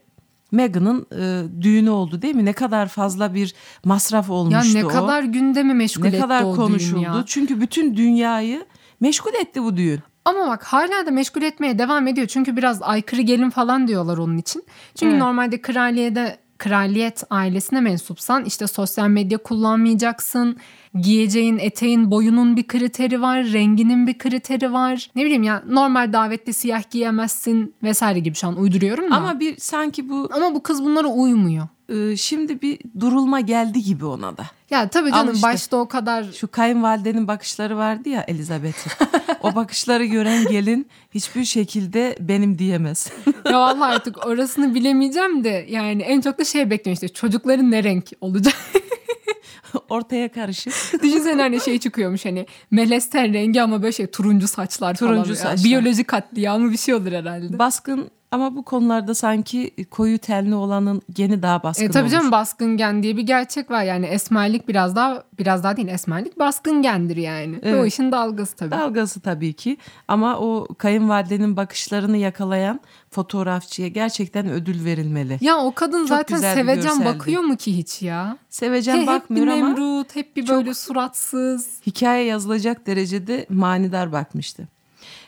[0.52, 2.44] Meghan'ın e, düğünü oldu değil mi?
[2.44, 3.54] Ne kadar fazla bir
[3.84, 4.88] masraf olmuştu ya ne o.
[4.88, 6.96] kadar gündemi meşgul ne etti kadar o konuşuldu.
[6.96, 7.24] düğün ya.
[7.26, 8.66] Çünkü bütün dünyayı
[9.00, 10.00] meşgul etti bu düğün.
[10.24, 12.26] Ama bak hala da meşgul etmeye devam ediyor.
[12.26, 14.62] Çünkü biraz aykırı gelin falan diyorlar onun için.
[14.94, 15.22] Çünkü Evet.
[15.22, 20.56] normalde kraliyede kraliyet ailesine mensupsan işte sosyal medya kullanmayacaksın.
[20.94, 25.10] Giyeceğin eteğin boyunun bir kriteri var, renginin bir kriteri var.
[25.14, 29.16] Ne bileyim ya normal davette siyah giyemezsin vesaire gibi şu an uyduruyorum da.
[29.16, 31.68] Ama bir sanki bu Ama bu kız bunlara uymuyor.
[31.90, 34.46] E, şimdi bir durulma geldi gibi ona da.
[34.70, 35.46] Ya tabii canım Al işte.
[35.48, 38.92] başta o kadar Şu kayınvalidenin bakışları vardı ya Elizabeth'in.
[39.42, 43.12] o bakışları gören gelin hiçbir şekilde benim diyemez.
[43.50, 47.84] ya vallahi artık orasını bilemeyeceğim de yani en çok da şey bekliyorum işte çocukların ne
[47.84, 48.54] renk olacak.
[49.88, 50.72] Ortaya karışık.
[51.02, 55.34] Düşünsene hani şey çıkıyormuş hani melez ten rengi ama böyle şey turuncu saçlar Turuncu falan.
[55.34, 55.64] saçlar.
[55.64, 57.58] Biyolojik katliamı bir şey olur herhalde.
[57.58, 62.12] Baskın ama bu konularda sanki koyu tenli olanın geni daha baskın E tabii olur.
[62.12, 66.38] canım baskın gen diye bir gerçek var yani esmerlik biraz daha biraz daha değil esmerlik
[66.38, 67.62] baskın gendir yani.
[67.62, 67.92] Ve O Evet.
[67.92, 68.70] işin dalgası tabii.
[68.70, 69.76] Dalgası tabii ki
[70.08, 75.38] ama o kayınvalidenin bakışlarını yakalayan fotoğrafçıya gerçekten ödül verilmeli.
[75.40, 78.36] ya o kadın Çok zaten sevecen bakıyor mu ki hiç ya?
[78.48, 81.80] Sevecen He, hep bir bakmıyor ama nemrut, hep bir böyle suratsız.
[81.86, 84.68] hikaye yazılacak derecede manidar bakmıştı.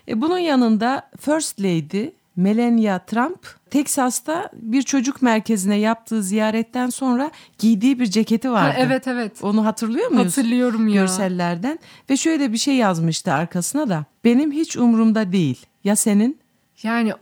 [0.08, 2.06] E, bunun yanında First Lady
[2.36, 8.74] Melania Trump Teksas'ta bir çocuk merkezine yaptığı ziyaretten sonra giydiği bir ceketi Ha, vardı.
[8.78, 9.32] evet evet.
[9.44, 10.26] Onu hatırlıyor muyuz?
[10.26, 10.94] Hatırlıyorum ya.
[11.02, 11.78] Görsellerden
[12.10, 14.04] ve şöyle bir şey yazmıştı arkasına da.
[14.24, 15.66] Benim hiç umurumda değil.
[15.84, 16.38] Ya senin
[16.82, 17.12] Yani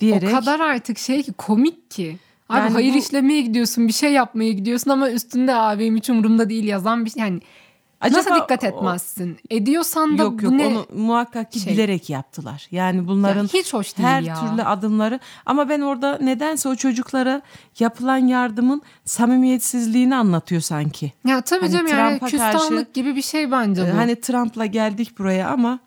[0.00, 2.16] diyerek O kadar artık şey ki komik ki.
[2.48, 6.10] Abi Yani hayır bu- işlemeye gidiyorsun bir şey yapmaya gidiyorsun ama üstünde abi benim hiç
[6.10, 7.22] umurumda değil yazan bir şey.
[7.22, 7.40] Yani
[8.02, 9.38] nasıl Acaba dikkat o- etmezsin?
[9.50, 10.66] Ediyorsan da Yok bu yok ne?
[10.66, 11.72] onu muhakkak ki şey?
[11.72, 12.66] bilerek yaptılar.
[12.70, 14.34] Yani bunların Ya hiç hoş değil her ya.
[14.40, 17.42] türlü adımları ama ben orada nedense o çocuklara
[17.78, 21.12] yapılan yardımın samimiyetsizliğini anlatıyor sanki.
[21.26, 23.96] Ya tabii Hani canım yani küstahlık karşı- gibi bir şey bence Ee, bu.
[23.98, 25.78] Hani Trump'la geldik buraya ama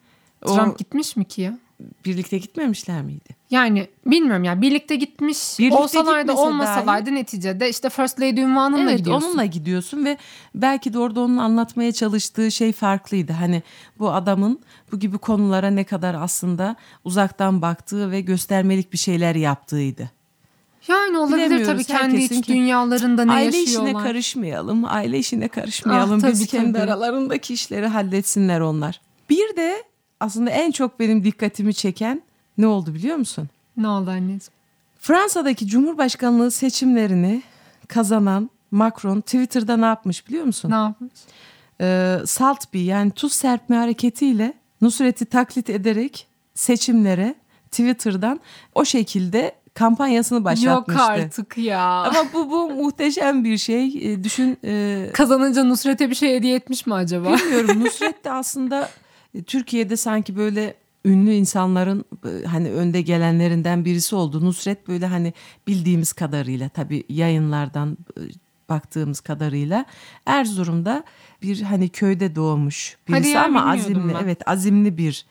[0.45, 1.57] o Trump gitmiş mi ki ya?
[2.05, 3.40] birlikte gitmemişler miydi?
[3.51, 9.27] Yani bilmiyorum ya birlikte gitmiş Birlikte olsalardı olmasalardı neticede işte First Lady ünvanınla Evet gidiyorsun.
[9.27, 10.17] onunla gidiyorsun ve
[10.55, 13.31] belki de orada onun anlatmaya çalıştığı şey farklıydı.
[13.33, 13.63] Hani
[13.99, 14.59] bu adamın
[14.91, 20.11] bu gibi konulara ne kadar aslında uzaktan baktığı ve göstermelik bir şeyler yaptığıydı.
[20.87, 23.89] Yani olabilir tabii kendi iç ki- dünyalarında ne aile yaşıyorlar.
[23.89, 26.21] işine karışmayalım, aile işine karışmayalım.
[26.25, 26.83] Ah, Biz kendi tabii.
[26.83, 29.01] aralarındaki işleri halletsinler onlar.
[29.29, 29.83] Bir de
[30.19, 32.21] aslında en çok benim dikkatimi çeken
[32.57, 33.49] ne oldu biliyor musun?
[33.77, 34.41] Ne oldu anneciğim?
[34.99, 37.41] Fransa'daki Cumhurbaşkanlığı seçimlerini
[37.87, 40.71] kazanan Macron Twitter'da ne yapmış biliyor musun?
[40.71, 41.11] Ne yapmış?
[41.81, 47.35] Ee, salt bir yani tuz serpme hareketiyle Nusret'i taklit ederek seçimlere
[47.71, 48.39] Twitter'dan
[48.75, 51.03] o şekilde kampanyasını Yok başlatmıştı.
[51.03, 51.81] artık ya.
[52.03, 53.85] Ama bu bu muhteşem bir şey.
[54.13, 57.33] Ee, düşün e, Kazanınca Nusret'e bir şey hediye etmiş mi acaba?
[57.37, 58.89] bilmiyorum Nusret de aslında
[59.35, 60.73] e, Türkiye'de sanki böyle
[61.05, 64.45] ünlü insanların e, hani önde gelenlerinden birisi oldu.
[64.45, 65.33] Nusret böyle hani
[65.67, 68.21] bildiğimiz kadarıyla tabii yayınlardan e,
[68.69, 69.85] baktığımız kadarıyla
[70.25, 71.03] Erzurum'da
[71.41, 74.23] bir hani köyde doğmuş Hadi birisi ya, ama azimli ben.
[74.23, 75.25] evet azimli bir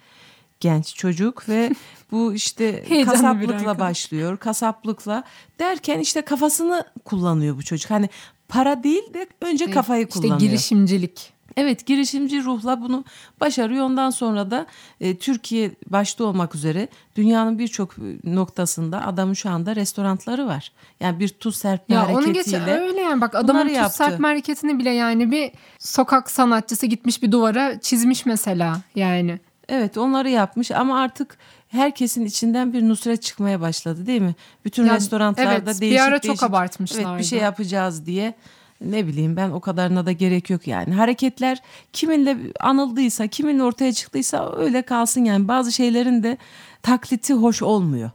[0.61, 1.71] genç çocuk ve
[2.11, 4.37] bu işte kasaplıkla başlıyor.
[4.37, 5.25] Kasaplıkla
[5.59, 7.91] derken işte kafasını kullanıyor bu çocuk.
[7.91, 8.09] Hani
[8.49, 10.41] para değil de önce kafayı işte kullanıyor.
[10.41, 11.33] girişimcilik.
[11.57, 13.05] Evet girişimci ruhla bunu
[13.41, 13.85] başarıyor.
[13.85, 14.67] Ondan sonra da
[15.01, 20.73] e, Türkiye başta olmak üzere dünyanın birçok e, noktasında adamın şu anda restoranları var.
[21.01, 22.81] Yani bir tuz serpme Ya onu geç hareketiyle.
[22.81, 23.97] öyle yani bak adamın tuz yaptı.
[23.97, 29.41] serpme hareketini bile yani bir sokak sanatçısı gitmiş bir duvara çizmiş mesela yani.
[29.69, 34.35] Evet onları yapmış ama artık herkesin içinden bir Nusret çıkmaya başladı değil mi?
[34.65, 37.09] Bütün Ya, restoranlarda evet, bir değişik ara çok değişik, abartmışlardı.
[37.11, 38.35] Evet bir şey yapacağız diye
[38.81, 40.95] ne bileyim ben o kadarına da gerek yok yani.
[40.95, 41.59] Hareketler
[41.93, 45.49] kiminle anıldıysa, kiminle ortaya çıktıysa öyle kalsın yani.
[45.49, 46.39] Bazı şeylerin de
[46.83, 48.11] takliti hoş olmuyor.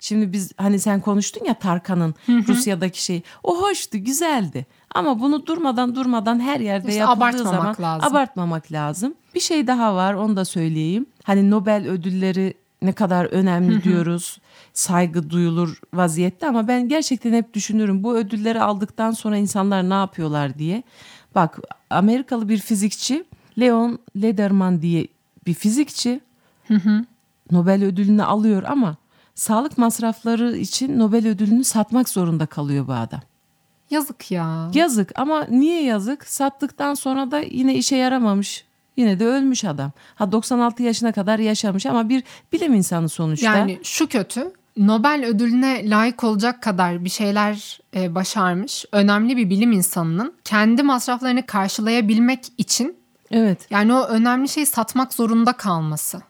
[0.00, 3.22] Şimdi biz hani sen konuştun ya Tarkan'ın Rusya'daki şey.
[3.42, 4.66] O hoştu, güzeldi.
[4.94, 8.08] Ama bunu durmadan durmadan her yerde İşte yapıldığı abartmamak zaman lazım.
[8.12, 9.14] abartmamak lazım.
[9.34, 11.06] Bir şey daha var onu da söyleyeyim.
[11.24, 14.38] Hani Nobel ödülleri ne kadar önemli diyoruz.
[14.78, 20.58] Saygı duyulur vaziyette ama ben gerçekten hep düşünürüm bu ödülleri aldıktan sonra insanlar ne yapıyorlar
[20.58, 20.82] diye.
[21.34, 21.58] Bak
[21.90, 23.24] Amerikalı bir fizikçi
[23.60, 25.06] Leon Lederman diye
[25.46, 26.20] bir fizikçi
[27.50, 28.96] Nobel ödülünü alıyor ama
[29.34, 33.20] sağlık masrafları için Nobel ödülünü satmak zorunda kalıyor bu adam.
[33.90, 34.70] Yazık ya.
[34.74, 36.26] Yazık ama niye yazık?
[36.26, 38.64] Sattıktan sonra da yine işe yaramamış.
[38.96, 39.92] Yine de ölmüş adam.
[40.14, 43.56] Ha 96 yaşına kadar yaşamış ama bir bilim insanı sonuçta.
[43.56, 44.57] Yani şu kötü.
[44.78, 51.46] Nobel ödülüne layık olacak kadar bir şeyler e, başarmış önemli bir bilim insanının kendi masraflarını
[51.46, 52.96] karşılayabilmek için
[53.30, 53.66] Evet.
[53.70, 56.22] yani o önemli şeyi satmak zorunda kalması.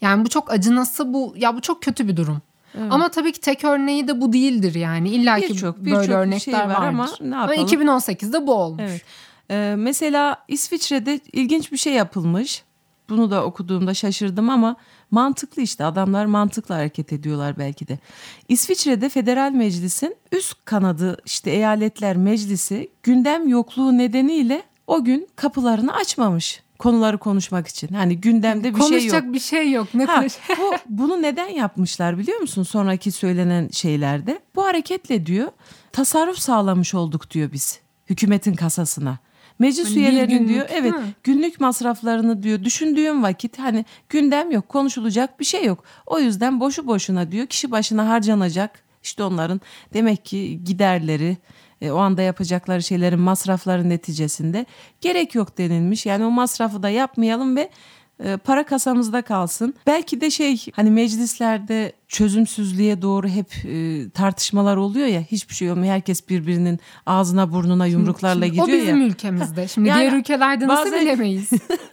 [0.00, 2.42] Yani bu çok acınası bu ya bu çok kötü bir durum.
[2.90, 5.08] Ama tabii ki tek örneği de bu değildir yani.
[5.08, 6.86] İlla ki böyle birçok örnekler şey var vardır.
[6.86, 7.66] ama ne yapalım?
[7.66, 8.82] 2018'de bu olmuş.
[8.86, 9.02] Evet.
[9.50, 12.62] Ee, mesela İsviçre'de ilginç bir şey yapılmış.
[13.08, 14.76] Bunu da okuduğumda şaşırdım ama
[15.14, 17.98] mantıklı işte adamlar mantıklı hareket ediyorlar belki de.
[18.48, 26.62] İsviçre'de federal meclisin üst kanadı işte eyaletler meclisi gündem yokluğu nedeniyle o gün kapılarını açmamış
[26.78, 27.88] konuları konuşmak için.
[27.88, 28.88] Hani gündemde bir şey yok.
[28.90, 29.88] Konuşacak bir şey yok.
[29.94, 30.24] Ne Ha,
[30.58, 32.62] bu bunu neden yapmışlar biliyor musun?
[32.62, 34.38] Sonraki söylenen şeylerde.
[34.54, 35.48] Bu hareketle diyor
[35.92, 39.18] tasarruf sağlamış olduk diyor biz hükümetin kasasına.
[39.58, 41.02] Meclis Hani üyelerinin diyor evet ha.
[41.22, 45.84] günlük masraflarını diyor düşündüğüm vakit hani gündem yok konuşulacak bir şey yok.
[46.06, 49.60] O yüzden boşu boşuna diyor kişi başına harcanacak işte onların
[49.94, 51.36] demek ki giderleri
[51.80, 54.66] e, o anda yapacakları şeylerin masrafları neticesinde
[55.00, 56.06] gerek yok denilmiş.
[56.06, 57.70] Yani o masrafı da yapmayalım ve
[58.44, 59.74] para kasamızda kalsın.
[59.86, 65.92] Belki de şey hani meclislerde çözümsüzlüğe doğru hep e, tartışmalar oluyor ya hiçbir şey olmuyor.
[65.92, 69.06] Herkes birbirinin ağzına burnuna yumruklarla Şimdi o gidiyor bizim ya.
[69.06, 69.68] ülkemizde.
[69.74, 71.50] Şimdi Yani diğer ülkelerde nasıl bazen- bilemeyiz.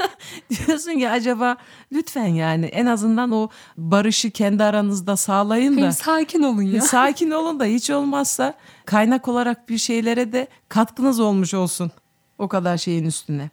[0.67, 1.57] Diyorsun ki acaba
[1.91, 5.81] lütfen yani en azından o barışı kendi aranızda sağlayın da.
[5.81, 6.81] Hem sakin olun ya.
[6.91, 8.53] Sakin olun da hiç olmazsa
[8.85, 11.91] kaynak olarak bir şeylere de katkınız olmuş olsun.
[12.37, 13.49] O kadar şeyin üstüne.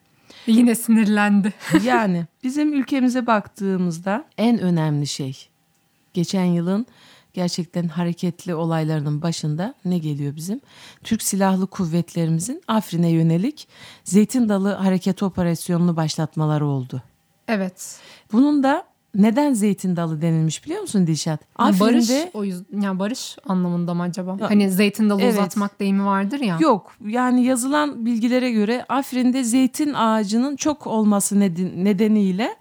[0.53, 1.53] Yine sinirlendi.
[1.85, 5.49] Yani bizim ülkemize baktığımızda en önemli şey
[6.15, 6.87] geçen yılın
[7.33, 10.61] gerçekten hareketli olaylarının başında ne geliyor bizim?
[11.05, 13.69] Türk Silahlı Kuvvetlerimizin Afrin'e yönelik
[14.05, 17.03] Zeytin Dalı Hareket Operasyonu'nu başlatmaları oldu.
[17.49, 18.01] Evet.
[18.33, 21.41] Bunun da neden Zeytin Dalı denilmiş biliyor musun Dilşat?
[21.59, 24.37] barış Afrin'de o yüzden yani barış anlamında mı acaba?
[24.41, 25.33] Hani zeytin dalı Evet.
[25.33, 26.57] uzatmak deyimi vardır ya.
[26.61, 32.57] Yok yani yazılan bilgilere göre Afrin'de zeytin ağacının çok olması neden- nedeniyle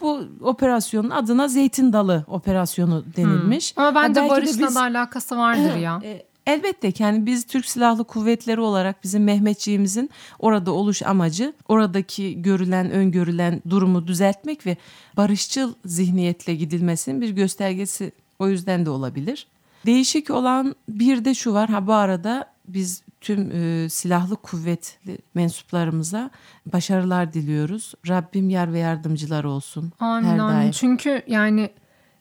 [0.00, 3.74] bu operasyonun adına Zeytin Dalı operasyonu denilmiş.
[3.76, 6.00] Ama Ha, bence de barışla biz- da alakası vardır ya.
[6.04, 12.42] E, Elbette ki yani biz Türk Silahlı Kuvvetleri olarak bizim Mehmetçiğimizin orada oluş amacı oradaki
[12.42, 14.76] görülen öngörülen durumu düzeltmek ve
[15.16, 19.46] barışçıl zihniyetle gidilmesinin bir göstergesi o yüzden de olabilir.
[19.86, 26.30] Değişik olan bir de şu var ha bu arada biz tüm e, silahlı kuvvetli mensuplarımıza
[26.66, 27.94] başarılar diliyoruz.
[28.08, 29.92] Rabbim yar ve yardımcılar olsun.
[30.00, 30.70] Amin her amin.
[30.70, 31.70] Çünkü yani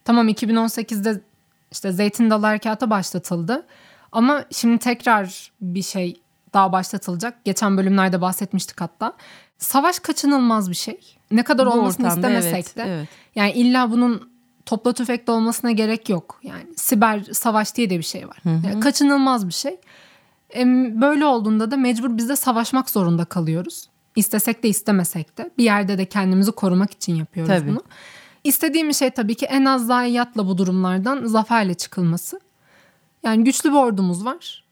[0.06, 1.22] tamam 2018'de
[1.72, 3.66] işte Zeytin Dalı Harekatı başlatıldı.
[4.14, 6.22] Ama şimdi tekrar bir şey
[6.54, 7.46] daha başlatılacak.
[7.46, 9.14] Geçen bölümlerde bahsetmiştik hatta.
[9.58, 11.00] Savaş kaçınılmaz bir şey.
[11.32, 12.84] Ne kadar Bu olmasını ortamda istemesek evet, de.
[12.88, 13.08] evet.
[13.36, 14.30] Yani illa bunun
[14.66, 16.40] topla tüfekle olmasına gerek yok.
[16.44, 18.38] Yani siber savaş diye de bir şey var.
[18.46, 19.80] Yani kaçınılmaz bir şey.
[20.50, 23.90] Em, Böyle olduğunda da mecbur biz de savaşmak zorunda kalıyoruz.
[24.16, 25.52] İstesek de istemesek de.
[25.58, 27.68] Bir yerde de kendimizi korumak için yapıyoruz Tabii.
[27.68, 27.82] bunu.
[28.44, 32.40] İstediğim şey tabii ki en az zayiatla bu durumlardan zaferle çıkılması.
[33.24, 34.64] Yani güçlü bir ordumuz var.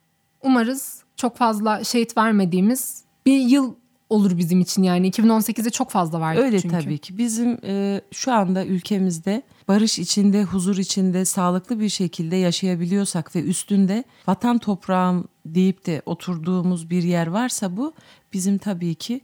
[0.42, 3.74] Umarız çok fazla şehit vermediğimiz bir yıl
[4.10, 5.10] olur bizim için yani.
[5.10, 6.80] 2018'de çok fazla verdik Öyle çünkü.
[6.80, 7.18] tabii ki.
[7.18, 14.04] Bizim e, şu anda ülkemizde barış içinde, huzur içinde, sağlıklı bir şekilde yaşayabiliyorsak ve üstünde
[14.26, 17.94] vatan toprağım deyip de oturduğumuz bir yer varsa bu
[18.32, 19.20] bizim tabii ki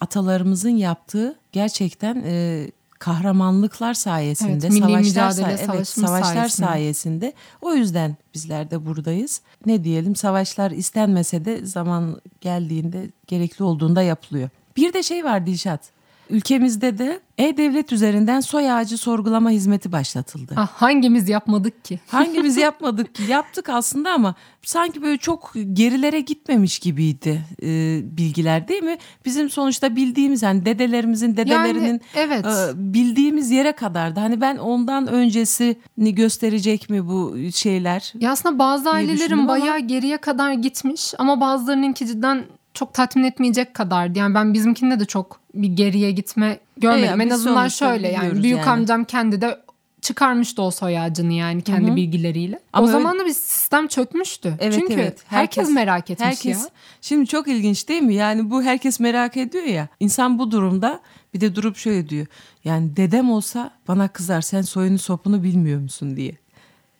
[0.00, 2.66] atalarımızın yaptığı gerçekten e,
[2.98, 6.66] kahramanlıklar sayesinde, Evet, savaşlar, say- evet, savaşlar sayesinde.
[6.66, 7.32] sayesinde.
[7.62, 9.40] O yüzden bizler de buradayız.
[9.66, 14.48] Ne diyelim savaşlar istenmese de zaman geldiğinde gerekli olduğunda yapılıyor.
[14.76, 15.97] Bir de şey var Dilşat.
[16.30, 20.54] Ülkemizde de e-devlet üzerinden soy ağacı sorgulama hizmeti başlatıldı.
[20.56, 22.00] Ah, hangimiz yapmadık ki?
[22.06, 23.22] Hangimiz yapmadık ki?
[23.28, 28.98] Yaptık aslında ama sanki böyle çok gerilere gitmemiş gibiydi e, bilgiler değil mi?
[29.24, 32.46] Bizim sonuçta bildiğimiz hani dedelerimizin dedelerinin evet.
[32.46, 34.20] e, bildiğimiz yere kadardı.
[34.20, 38.12] Hani ben ondan öncesini gösterecek mi bu şeyler?
[38.20, 42.44] Ya aslında bazı ailelerin ama- bayağı geriye kadar gitmiş ama bazılarınınki cidden
[42.78, 44.18] çok tatmin etmeyecek kadardı.
[44.18, 47.20] Yani ben bizimkinde de çok bir geriye gitme görmedim.
[47.20, 48.70] E, en biz azından şöyle yani büyük yani.
[48.70, 49.60] amcam kendi de
[50.00, 52.60] çıkarmıştı o soy ağacını yani kendi bilgileriyle.
[52.72, 54.54] Ama o zaman da bir sistem çökmüştü.
[54.60, 55.22] Evet, Çünkü evet.
[55.26, 56.68] herkes, Herkes- merak etmiş Herkes ya.
[57.00, 58.14] şimdi çok ilginç değil mi?
[58.14, 59.88] Yani bu herkes merak ediyor ya.
[60.00, 61.00] İnsan bu durumda
[61.34, 62.26] bir de durup şöyle diyor.
[62.64, 66.32] Yani dedem olsa bana kızar sen soyunu sopunu bilmiyor musun diye.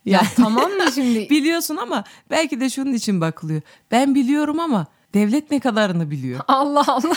[0.04, 1.30] Ya tamam mı şimdi?
[1.30, 3.60] Biliyorsun ama belki de şunun için bakılıyor.
[3.90, 6.40] Ben biliyorum ama devlet ne kadarını biliyor?
[6.48, 7.16] Allah Allah.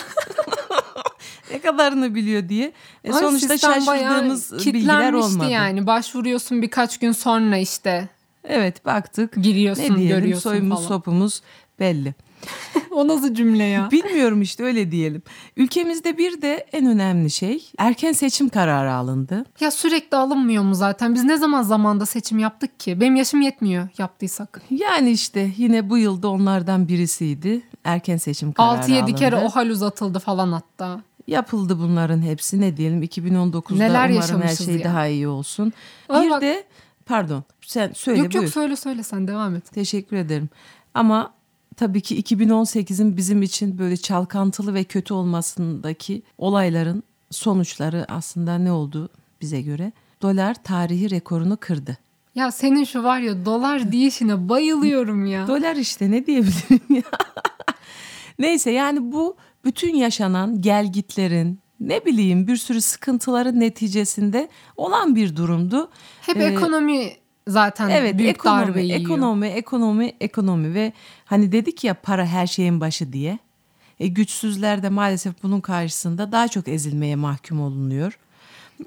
[1.50, 2.72] Ne kadarını biliyor diye.
[3.04, 5.50] E, Ay, sonuçta şaşırdığımız bilgiler olmadı.
[5.50, 5.86] yani.
[5.86, 8.08] Başvuruyorsun birkaç gün sonra işte
[8.44, 9.34] Evet baktık.
[9.42, 10.88] Giriyorsun, ne diyelim görüyorsun soyumuz falan.
[10.88, 11.42] sopumuz
[11.80, 12.14] belli.
[12.90, 13.88] o nasıl cümle ya?
[13.90, 15.22] Bilmiyorum işte öyle diyelim.
[15.56, 19.44] Ülkemizde bir de en önemli şey erken seçim kararı alındı.
[19.60, 21.14] Ya sürekli alınmıyor mu zaten?
[21.14, 23.00] Biz ne zaman zamanda seçim yaptık ki?
[23.00, 24.62] Benim yaşım yetmiyor yaptıysak.
[24.70, 27.62] Yani işte yine bu yılda onlardan birisiydi.
[27.84, 29.48] Erken seçim kararı 6-7 kere alındı.
[29.48, 31.00] o hal uzatıldı falan hatta.
[31.26, 34.84] Yapıldı bunların hepsi ne diyelim 2019'da Neler umarım her şey ya.
[34.84, 35.72] daha iyi olsun.
[36.08, 36.64] Ama bir bak- de
[37.06, 38.44] pardon sen söyle yok buyur.
[38.44, 39.72] yok söyle söyle sen devam et.
[39.72, 40.48] Teşekkür ederim.
[40.94, 41.32] Ama
[41.76, 49.08] tabii ki 2018'in bizim için böyle çalkantılı ve kötü olmasındaki olayların sonuçları aslında ne oldu
[49.40, 49.92] bize göre?
[50.22, 51.98] Dolar tarihi rekorunu kırdı.
[52.34, 55.46] Ya senin şu var ya dolar diyişine bayılıyorum ya.
[55.48, 57.02] Dolar işte ne diyebilirim ya.
[58.38, 65.90] Neyse yani bu bütün yaşanan gelgitlerin ne bileyim bir sürü sıkıntıların neticesinde olan bir durumdu.
[66.20, 67.12] Hep Ee, ekonomi
[67.48, 69.00] zaten Evet büyük ekonomi, darbe yiyor.
[69.00, 70.92] ekonomi, ekonomi, ekonomi ve
[71.24, 73.38] hani dedik ya para her şeyin başı diye.
[74.00, 78.18] E, güçsüzler de maalesef bunun karşısında daha çok ezilmeye mahkum olunuyor.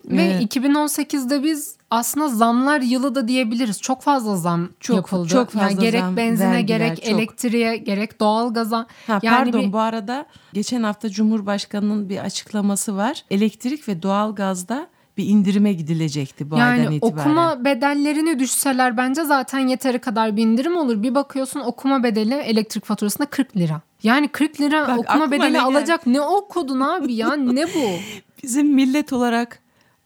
[0.06, 3.82] Ve Ee, 2018'de biz aslında zamlar yılı da diyebiliriz.
[3.82, 5.28] Çok fazla zam Çok- yapıldı.
[5.30, 7.06] çok fazla yani gerek zam, benzine, vergiler, gerek çok.
[7.14, 8.88] elektriğe, gerek doğalgaza.
[9.08, 13.24] Ha, yani pardon bir- bu arada geçen hafta Cumhurbaşkanı'nın bir açıklaması var.
[13.32, 17.18] Elektrik ve doğalgazda bir indirime gidilecekti bu aydan yani itibaren.
[17.20, 21.04] okuma bedellerini düşseler bence zaten yeteri kadar bir indirim olur.
[21.04, 23.82] Bir bakıyorsun okuma bedeli elektrik faturasında 40 lira.
[24.04, 25.62] Yani 40 lira Bak, okuma ne bedeli geldi?
[25.62, 27.90] alacak ne okudun abi ya ne bu?
[28.44, 29.60] Bizim millet olarak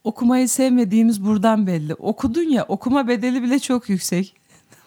[0.04, 1.94] okumayı sevmediğimiz buradan belli.
[1.94, 4.36] Okudun ya okuma bedeli bile çok yüksek.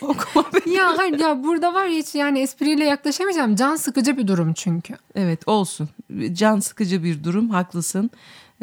[0.00, 0.74] okuma bedeli.
[0.74, 3.56] ya hayır ya burada var ya hiç yani espriyle yaklaşamayacağım.
[3.56, 4.94] Can sıkıcı bir durum çünkü.
[5.14, 5.88] Evet olsun.
[6.32, 8.10] Can sıkıcı bir durum haklısın.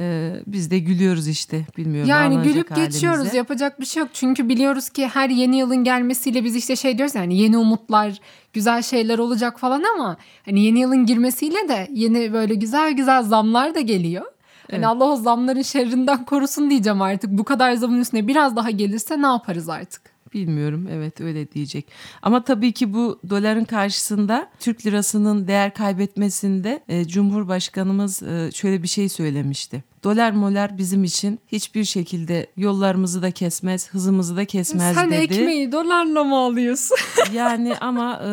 [0.01, 2.09] Ee, biz de gülüyoruz işte bilmiyorum.
[2.09, 3.37] Yani gülüp geçiyoruz halimize.
[3.37, 4.09] yapacak bir şey yok.
[4.13, 8.19] Çünkü biliyoruz ki her yeni yılın gelmesiyle biz işte şey diyoruz yani yeni umutlar,
[8.53, 13.75] güzel şeyler olacak falan ama hani yeni yılın girmesiyle de yeni böyle güzel güzel zamlar
[13.75, 14.25] da geliyor.
[14.71, 14.85] Hani Evet.
[14.85, 17.31] Allah o zamların şerrinden korusun diyeceğim artık.
[17.31, 20.01] Bu kadar zamın üstüne biraz daha gelirse ne yaparız artık?
[20.33, 21.87] Bilmiyorum evet öyle diyecek.
[22.21, 28.87] Ama tabii ki bu doların karşısında Türk lirasının değer kaybetmesinde e, Cumhurbaşkanımız e, şöyle bir
[28.87, 29.83] şey söylemişti.
[30.03, 35.21] Dolar molar bizim için hiçbir şekilde yollarımızı da kesmez, hızımızı da kesmez Sen dedi.
[35.21, 36.97] ekmeği dolarla mı alıyorsun?
[37.33, 38.29] Yani ama e,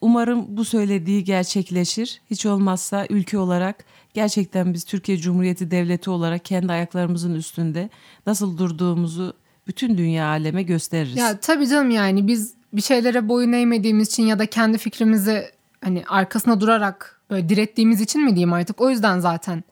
[0.00, 2.20] umarım bu söylediği gerçekleşir.
[2.30, 7.90] Hiç olmazsa ülke olarak gerçekten biz Türkiye Cumhuriyeti Devleti olarak kendi ayaklarımızın üstünde
[8.26, 9.34] nasıl durduğumuzu
[9.66, 11.16] bütün dünya aleme gösteririz.
[11.16, 15.44] Ya tabii canım yani biz bir şeylere boyun eğmediğimiz için ya da kendi fikrimizi
[15.84, 19.64] hani arkasına durarak böyle direttiğimiz için mi diyeyim artık o yüzden zaten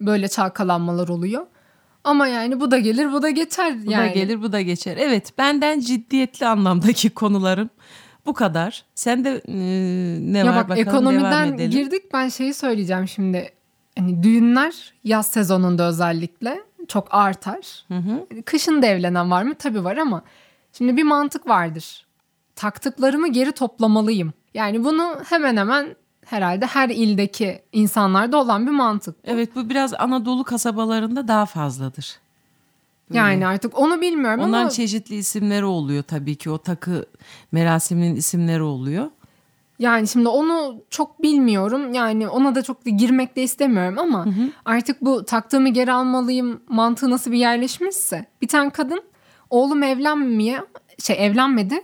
[0.00, 1.46] böyle çalkalanmalar oluyor.
[2.04, 4.08] Ama yani bu da gelir bu da geçer bu yani.
[4.10, 4.96] da gelir bu da geçer.
[5.00, 7.70] Evet benden ciddiyetli anlamdaki konularım
[8.26, 8.84] bu kadar.
[8.94, 9.54] Sen de e,
[10.32, 13.52] ne Ya var bak bakalım ekonomiden girdik ben şeyi söyleyeceğim şimdi.
[13.98, 17.84] Hani düğünler yaz sezonunda özellikle çok artar.
[17.88, 18.26] Hı hı.
[18.44, 19.54] Kışın da evlenen var mı?
[19.54, 20.22] Tabii var ama
[20.72, 22.06] şimdi bir mantık vardır.
[22.56, 24.32] Taktıklarımı geri toplamalıyım.
[24.54, 29.16] Yani bunu hemen hemen herhalde her ildeki insanlarda olan bir mantık.
[29.24, 32.18] Evet bu biraz Anadolu kasabalarında daha fazladır.
[33.10, 33.20] Böyle.
[33.20, 37.06] Yani artık onu bilmiyorum Onların ama çeşitli isimleri oluyor tabii ki o takı
[37.52, 39.10] merasiminin isimleri oluyor.
[39.78, 41.94] yani şimdi onu çok bilmiyorum.
[41.94, 44.26] Yani ona da çok da girmek de istemiyorum ama
[44.64, 48.26] artık bu taktığımı geri almalıyım mantığı nasıl bir yerleşmişse.
[48.42, 49.02] Bir tane kadın
[49.50, 50.62] oğlum evlenmiyor
[50.98, 51.74] şey evlenmedi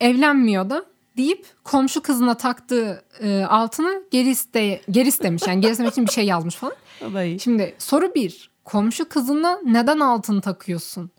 [0.00, 0.84] evlenmiyor da
[1.16, 5.42] deyip komşu kızına taktığı e, altını geri iste geri istemiş.
[5.46, 6.74] Yani geri istemek için bir şey yazmış falan.
[7.10, 7.40] O da iyi.
[7.40, 8.50] Şimdi soru bir.
[8.64, 11.10] Komşu kızına neden altın takıyorsun?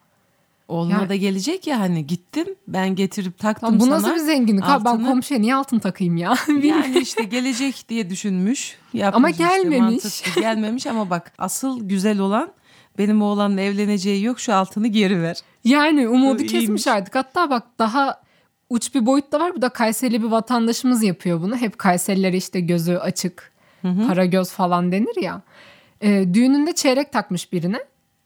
[0.68, 3.96] Oğluna Yani- da gelecek ya hani gittim ben getirip taktım Lan bu sana.
[3.96, 4.64] nasıl bir zenginlik?
[4.64, 5.08] Ha, ben altını.
[5.08, 6.36] komşuya niye altın takayım ya?
[6.64, 8.78] Yani işte gelecek diye düşünmüş.
[8.94, 10.04] yapmış Ama işte, gelmemiş.
[10.04, 10.42] mantıklı.
[10.42, 12.52] gelmemiş ama bak asıl güzel olan
[12.98, 15.38] benim oğlanın evleneceği yok şu altını geri ver.
[15.64, 17.16] Yani umudu kesmiş artık.
[17.16, 18.22] Hatta bak daha
[18.70, 19.56] uç bir boyut da var.
[19.56, 21.56] Bu da Kayserili bir vatandaşımız yapıyor bunu.
[21.58, 23.52] Hep Kayseriler işte gözü açık,
[24.08, 25.42] para göz falan denir ya.
[26.02, 27.80] Ee, düğününde çeyrek takmış birine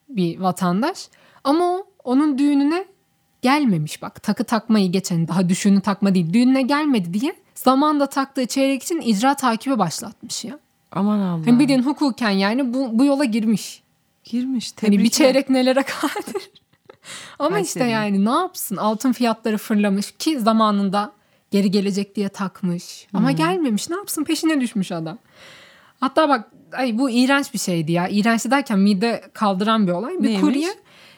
[0.09, 1.07] bir vatandaş.
[1.43, 2.85] Ama o onun düğününe
[3.41, 4.23] gelmemiş bak.
[4.23, 6.33] Takı takmayı geçen daha düşünü takma değil.
[6.33, 10.59] Düğününe gelmedi diye zamanda taktığı çeyrek için icra takibi başlatmış ya.
[10.91, 11.47] Aman Allah.
[11.47, 13.83] Hani bildiğin hukuken yani bu, bu yola girmiş.
[14.23, 14.73] Girmiş.
[14.81, 15.17] Hani bir tebrikler.
[15.17, 16.51] çeyrek nelere kadir.
[17.39, 17.93] Ama işte Kayseri.
[17.93, 18.77] yani ne yapsın?
[18.77, 21.11] Altın fiyatları fırlamış ki zamanında
[21.51, 23.07] geri gelecek diye takmış.
[23.13, 23.89] Ama gelmemiş.
[23.89, 24.23] Ne yapsın?
[24.23, 25.17] Peşine düşmüş adam.
[25.99, 28.07] Hatta bak ay bu iğrenç bir şeydi ya.
[28.07, 30.13] İğrenç derken mide kaldıran bir olay.
[30.19, 30.41] Bir Neymiş?
[30.41, 30.69] kurye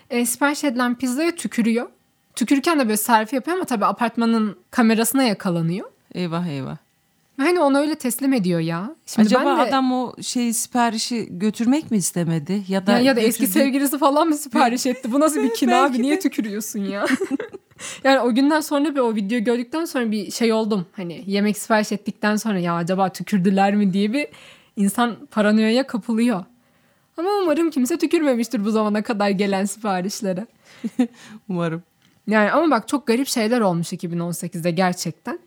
[0.10, 1.90] e, sipariş edilen pizzaya tükürüyor.
[2.36, 5.90] Tükürürken de böyle selfie yapıyor ama tabii apartmanın kamerasına yakalanıyor.
[6.16, 6.78] Eyvah eyvah.
[7.38, 8.96] Hani onu öyle teslim ediyor ya.
[9.06, 13.16] Şimdi Acaba ben de, adam o şey siparişi götürmek mi istemedi ya da ya, ya
[13.16, 15.12] da eski sevgilisi falan mı sipariş etti?
[15.12, 16.02] Bu nasıl bir kin Belki abi?
[16.02, 17.06] Niye tükürüyorsun ya?
[18.04, 20.86] yani o günden sonra bir o videoyu gördükten sonra bir şey oldum.
[20.92, 24.28] Hani yemek sipariş ettikten sonra ya acaba tükürdüler mi diye bir
[24.76, 26.46] insan paranoyaya kapılıyor.
[27.18, 30.48] Ama umarım kimse tükürmemiştir bu zamana kadar gelen siparişlere.
[31.50, 31.84] umarım.
[32.28, 35.40] Yani ama bak çok garip şeyler olmuş 2018'de gerçekten.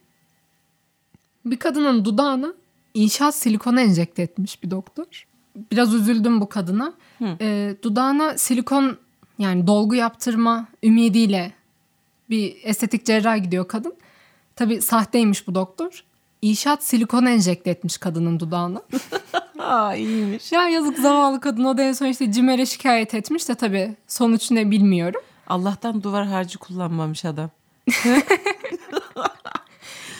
[1.47, 2.55] Bir kadının dudağına
[2.95, 5.27] inşaat silikonu enjekte etmiş bir doktor.
[5.73, 6.93] Biraz üzüldüm bu kadına.
[7.41, 8.97] Ee, dudağına silikon
[9.39, 11.53] yani dolgu yaptırma ümidiyle
[12.31, 13.95] bir estetik cerrah gidiyor kadın.
[14.57, 16.05] Tabii sahteymiş bu doktor.
[16.43, 18.83] İnşaat silikonu enjekte etmiş kadının dudağına.
[19.59, 20.53] Aa iyiymiş.
[20.53, 24.51] ya yazık zavallı kadın o da en son işte CİMER'e şikayet etmiş de tabii sonuç
[24.51, 25.21] ne bilmiyorum.
[25.47, 27.51] Allah'tan duvar harcı kullanmamış adam.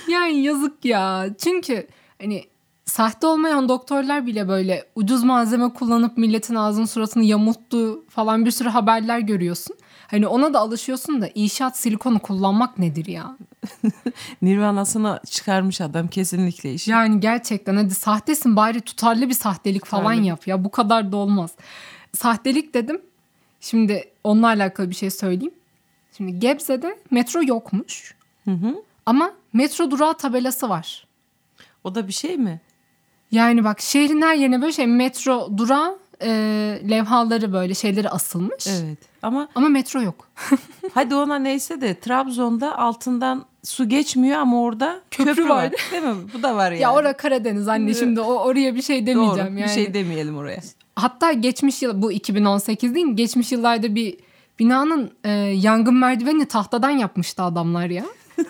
[0.09, 1.27] Yani yazık ya.
[1.39, 1.87] Çünkü
[2.21, 2.45] hani
[2.85, 8.69] sahte olmayan doktorlar bile böyle ucuz malzeme kullanıp milletin ağzını suratını yamulttu falan bir sürü
[8.69, 9.77] haberler görüyorsun.
[10.07, 13.37] Hani ona da alışıyorsun da inşaat silikonu kullanmak nedir ya?
[14.43, 16.91] Nirvanasına çıkarmış adam kesinlikle işi.
[16.91, 20.65] Yani gerçekten hadi sahtesin bari tutarlı bir sahtelik falan yap ya.
[20.65, 21.51] Bu kadar da olmaz.
[22.13, 23.01] Sahtelik dedim.
[23.61, 25.55] Şimdi onunla alakalı bir şey söyleyeyim.
[26.17, 28.15] Şimdi Gebze'de metro yokmuş.
[28.45, 28.75] Hı hı.
[29.07, 31.07] Ama metro durağı tabelası var.
[31.85, 32.61] O da bir şey mi?
[33.31, 36.29] Yani bak şehrin her yerine böyle şey metro durağı e,
[36.91, 38.67] levhaları böyle şeyleri asılmış.
[38.67, 38.99] Evet.
[39.23, 40.29] Ama Ama metro yok.
[40.95, 45.65] hadi ona neyse de Trabzon'da altından su geçmiyor ama orada Köprü köprü, var.
[45.65, 45.73] var.
[45.93, 46.15] Değil mi?
[46.35, 46.83] Bu da var yani.
[46.83, 49.59] Ya ora Karadeniz anne şimdi o oraya bir şey demeyeceğim Doğru.
[49.61, 49.63] yani.
[49.63, 50.61] Bir şey demeyelim oraya.
[50.97, 53.17] Hatta geçmiş yıl bu 2018 değil mi?
[53.17, 54.17] Geçmiş yıllarda bir
[54.59, 58.05] binanın e, yangın merdivenini tahtadan yapmıştı adamlar ya.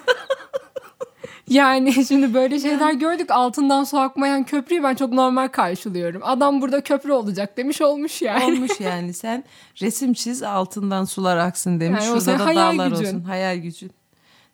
[1.48, 6.22] yani şimdi böyle şeyler gördük altından su akmayan köprüyü ben çok normal karşılıyorum.
[6.24, 8.44] Adam burada köprü olacak demiş olmuş yani.
[8.44, 9.44] Olmuş yani sen
[9.82, 12.04] resim çiz altından sular aksın demiş.
[12.06, 13.04] Yani Şurada da hayal dağlar gücün.
[13.04, 13.20] olsun.
[13.20, 13.90] Hayal gücün.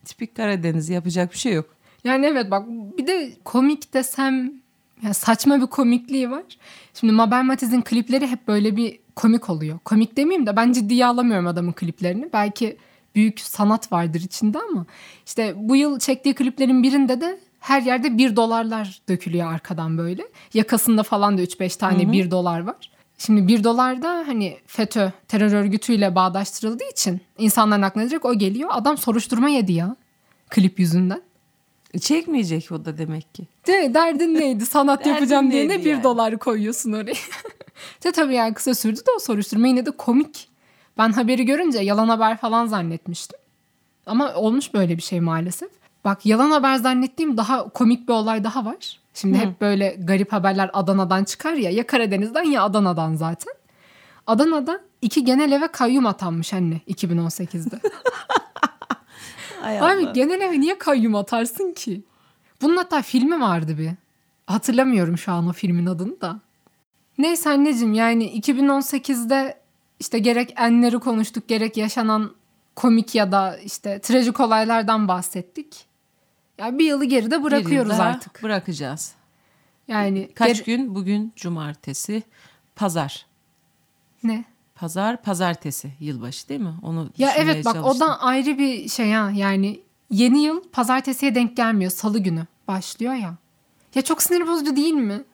[0.04, 1.66] Tipik Karadeniz yapacak bir şey yok.
[2.04, 2.66] Yani evet bak
[2.98, 4.52] bir de komik desem
[5.02, 6.42] ya saçma bir komikliği var.
[6.94, 9.78] Şimdi Mabel Matiz'in klipleri hep böyle bir komik oluyor.
[9.84, 12.28] Komik demeyeyim de ben ciddiye alamıyorum adamın kliplerini.
[12.32, 12.76] Belki
[13.14, 14.86] büyük sanat vardır içinde ama
[15.26, 20.22] işte bu yıl çektiği kliplerin birinde de her yerde bir dolarlar dökülüyor arkadan böyle.
[20.54, 22.90] Yakasında falan da 3-5 tane bir dolar var.
[23.18, 28.70] Şimdi bir dolar da hani FETÖ terör örgütüyle bağdaştırıldığı için insanların aklına direkt o geliyor.
[28.72, 29.96] Adam soruşturma yedi ya
[30.50, 31.22] klip yüzünden.
[31.94, 33.46] E, Çekmeyecek o da demek ki.
[33.66, 34.66] De, derdin neydi?
[34.66, 36.02] Sanat Derdin yapacağım diye ne bir yani?
[36.02, 37.14] dolar koyuyorsun oraya.
[38.04, 40.48] de tabii yani kısa sürdü de o soruşturma yine de komik.
[40.98, 43.38] Ben haberi görünce yalan haber falan zannetmiştim.
[44.06, 45.70] Ama olmuş böyle bir şey maalesef.
[46.04, 49.00] Bak yalan haber zannettiğim daha komik bir olay daha var.
[49.14, 51.70] Şimdi hep böyle garip haberler Adana'dan çıkar ya.
[51.70, 53.54] Ya Karadeniz'den ya Adana'dan zaten.
[54.26, 57.80] Adana'da iki genel eve kayyum atanmış anne 2018'de.
[59.62, 62.02] Ay Abi genel eve niye kayyum atarsın ki?
[62.62, 63.90] Bunun hatta filmi vardı bir.
[64.46, 66.40] Hatırlamıyorum şu an o filmin adını da.
[67.18, 69.61] Neyse anneciğim yani 2018'de
[70.02, 72.34] işte gerek enleri konuştuk gerek yaşanan
[72.76, 75.84] komik ya da işte trajik olaylardan bahsettik.
[76.58, 78.42] Ya bir yılı geride Bir bırakıyoruz daha artık.
[78.42, 79.12] Bırakacağız.
[79.88, 80.94] Yani Kaç gün?
[80.94, 82.22] Bugün cumartesi,
[82.76, 83.26] pazar.
[84.22, 84.44] ne?
[84.74, 86.74] Pazar, pazartesi yılbaşı değil mi?
[86.82, 88.00] Onu Ya evet bak o çalıştım.
[88.08, 89.30] da ayrı bir şey ha.
[89.34, 89.80] Yani
[90.10, 91.90] yeni yıl pazartesiye denk gelmiyor.
[91.90, 93.34] Salı günü başlıyor ya.
[93.94, 95.24] Ya çok sinir bozucu değil mi?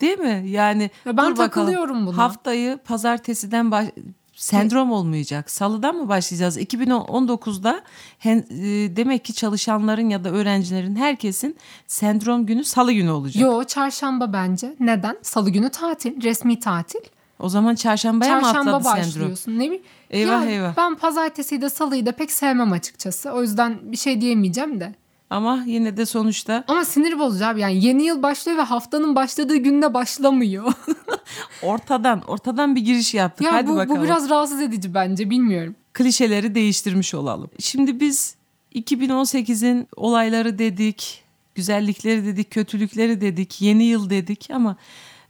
[0.00, 0.44] Değil mi?
[0.48, 1.36] Yani Ya ben dur bakalım.
[1.36, 2.18] takılıyorum buna.
[2.18, 3.86] Haftayı pazartesiden baş...
[4.34, 5.50] sendrom olmayacak.
[5.50, 6.58] Salıdan mı başlayacağız?
[6.58, 7.80] 2019'da
[8.18, 13.42] hen- e, demek ki çalışanların ya da öğrencilerin herkesin sendrom günü salı günü olacak.
[13.42, 14.74] Yo çarşamba bence.
[14.80, 15.16] Neden?
[15.22, 16.22] Salı günü tatil.
[16.22, 17.00] Resmi tatil.
[17.38, 19.02] O zaman çarşambaya mı çarşamba atladı sendrom?
[19.06, 19.52] başlıyorsun.
[19.58, 19.82] Ne bileyim.
[20.10, 20.76] Eyvah, Ya eyvah.
[20.76, 23.30] Ben pazartesiyi de salıyı da pek sevmem açıkçası.
[23.30, 24.94] O yüzden bir şey diyemeyeceğim de.
[25.30, 27.60] Ama yine de sonuçta Ama sinir bozucu abi.
[27.60, 30.72] Yani yeni yıl başlıyor ve haftanın başladığı günde başlamıyor.
[31.62, 33.46] ortadan ortadan bir giriş yaptık.
[33.46, 34.00] ya Hadi bu, bakalım.
[34.00, 35.30] bu biraz rahatsız edici bence.
[35.30, 35.76] Bilmiyorum.
[35.92, 37.50] klişeleri değiştirmiş olalım.
[37.58, 38.36] Şimdi biz
[38.74, 41.24] 2018'in olayları dedik,
[41.54, 44.76] güzellikleri dedik, kötülükleri dedik, yeni yıl dedik ama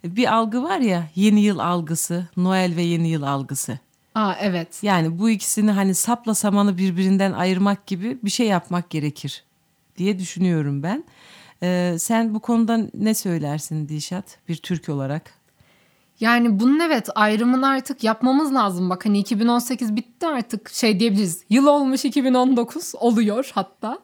[0.04, 3.78] bir algı var ya yeni yıl algısı, Noel ve yeni yıl algısı.
[4.14, 4.82] Aa evet.
[4.82, 9.44] Yani bu ikisini hani sapla samanı birbirinden ayırmak gibi bir şey yapmak gerekir
[9.98, 11.04] diye düşünüyorum ben.
[11.62, 15.38] Ee, sen bu konuda ne söylersin Dişat bir Türk olarak?
[16.20, 18.90] Yani bunun evet ayrımını artık yapmamız lazım.
[18.90, 21.44] Bak hani 2018 bitti artık şey diyebiliriz.
[21.50, 23.98] Yıl olmuş 2019 oluyor hatta.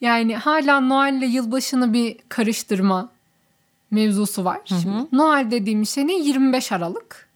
[0.00, 3.10] Yani hala Noel ile yılbaşını bir karıştırma
[3.90, 4.60] mevzusu var.
[4.64, 6.12] Şimdi Noel dediğimiz şey ne?
[6.12, 7.28] 25 Aralık.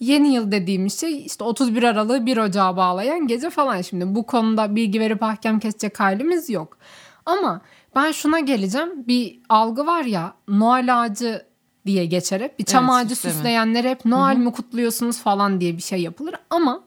[0.00, 4.14] Yeni yıl dediğimiz şey işte 31 Aralık'ı 1 Ocağı bağlayan gece falan şimdi.
[4.14, 6.78] Bu konuda bilgi verip hakem kesecek halimiz yok.
[7.38, 7.60] Ama
[7.96, 9.06] ben şuna geleceğim.
[9.08, 11.46] Bir algı var ya Noel ağacı
[11.86, 12.58] diye geçer hep.
[12.58, 16.34] Bir çam Evet, ağacı süsleyenler hep Noel mi kutluyorsunuz falan diye bir şey yapılır.
[16.50, 16.84] Ama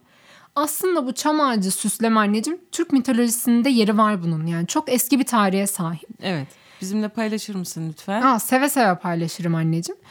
[0.55, 4.45] aslında bu çam ağacı süsleme anneciğim Türk mitolojisinde yeri var bunun.
[4.45, 6.09] Yani çok eski bir tarihe sahip.
[6.21, 6.47] Evet.
[6.81, 8.21] Bizimle paylaşır mısın lütfen?
[8.21, 10.01] Aa, seve seve paylaşırım anneciğim.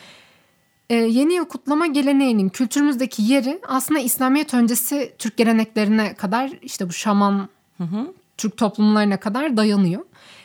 [0.91, 6.93] Ee, yeni yıl kutlama geleneğinin kültürümüzdeki yeri aslında İslamiyet öncesi Türk geleneklerine kadar işte bu
[6.93, 7.49] şaman
[8.37, 10.05] Türk toplumlarına kadar dayanıyor.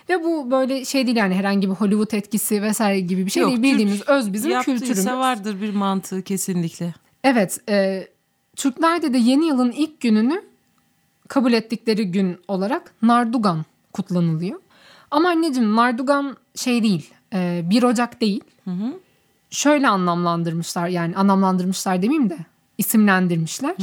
[0.10, 3.52] Ve bu böyle şey değil yani herhangi bir Hollywood etkisi vesaire gibi bir şey Yok,
[3.52, 3.64] değil.
[3.64, 5.06] Bildiğimiz Türk öz bizim kültürümüz.
[5.06, 6.94] vardır bir mantığı kesinlikle.
[7.24, 8.08] Evet, e,
[8.56, 10.42] Türklerde de yeni yılın ilk gününü
[11.28, 14.60] kabul ettikleri gün olarak Nardugan kutlanılıyor.
[15.12, 18.44] Ama anneciğim Nardugan şey değil, e, 1 Ocak değil.
[19.50, 22.38] Şöyle anlamlandırmışlar yani anlamlandırmışlar demeyeyim de
[22.78, 23.76] isimlendirmişler.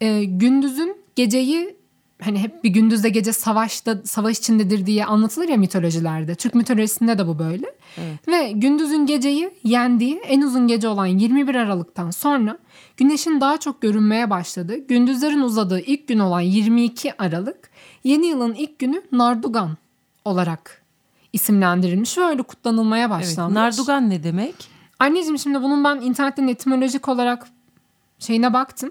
[0.00, 1.76] E, gündüzün geceyi
[2.24, 6.34] hani hep bir gündüzde gece savaşta savaş içindedir diye anlatılır ya mitolojilerde.
[6.34, 7.66] Türk mitolojisinde de bu böyle.
[8.28, 12.58] Ve gündüzün geceyi yendiği en uzun gece olan 21 Aralık'tan sonra
[12.96, 17.70] güneşin daha çok görünmeye başladığı, gündüzlerin uzadığı ilk gün olan 22 Aralık
[18.04, 19.76] yeni yılın ilk günü Nardugan
[20.24, 20.82] olarak
[21.32, 23.10] isimlendirilmiş ve öyle kutlanılmaya Evet.
[23.10, 23.54] başlanmış.
[23.54, 24.54] Nardugan ne demek?
[24.98, 27.46] Anneciğim şimdi bunun ben internetten etimolojik olarak
[28.18, 28.90] şeyine baktım.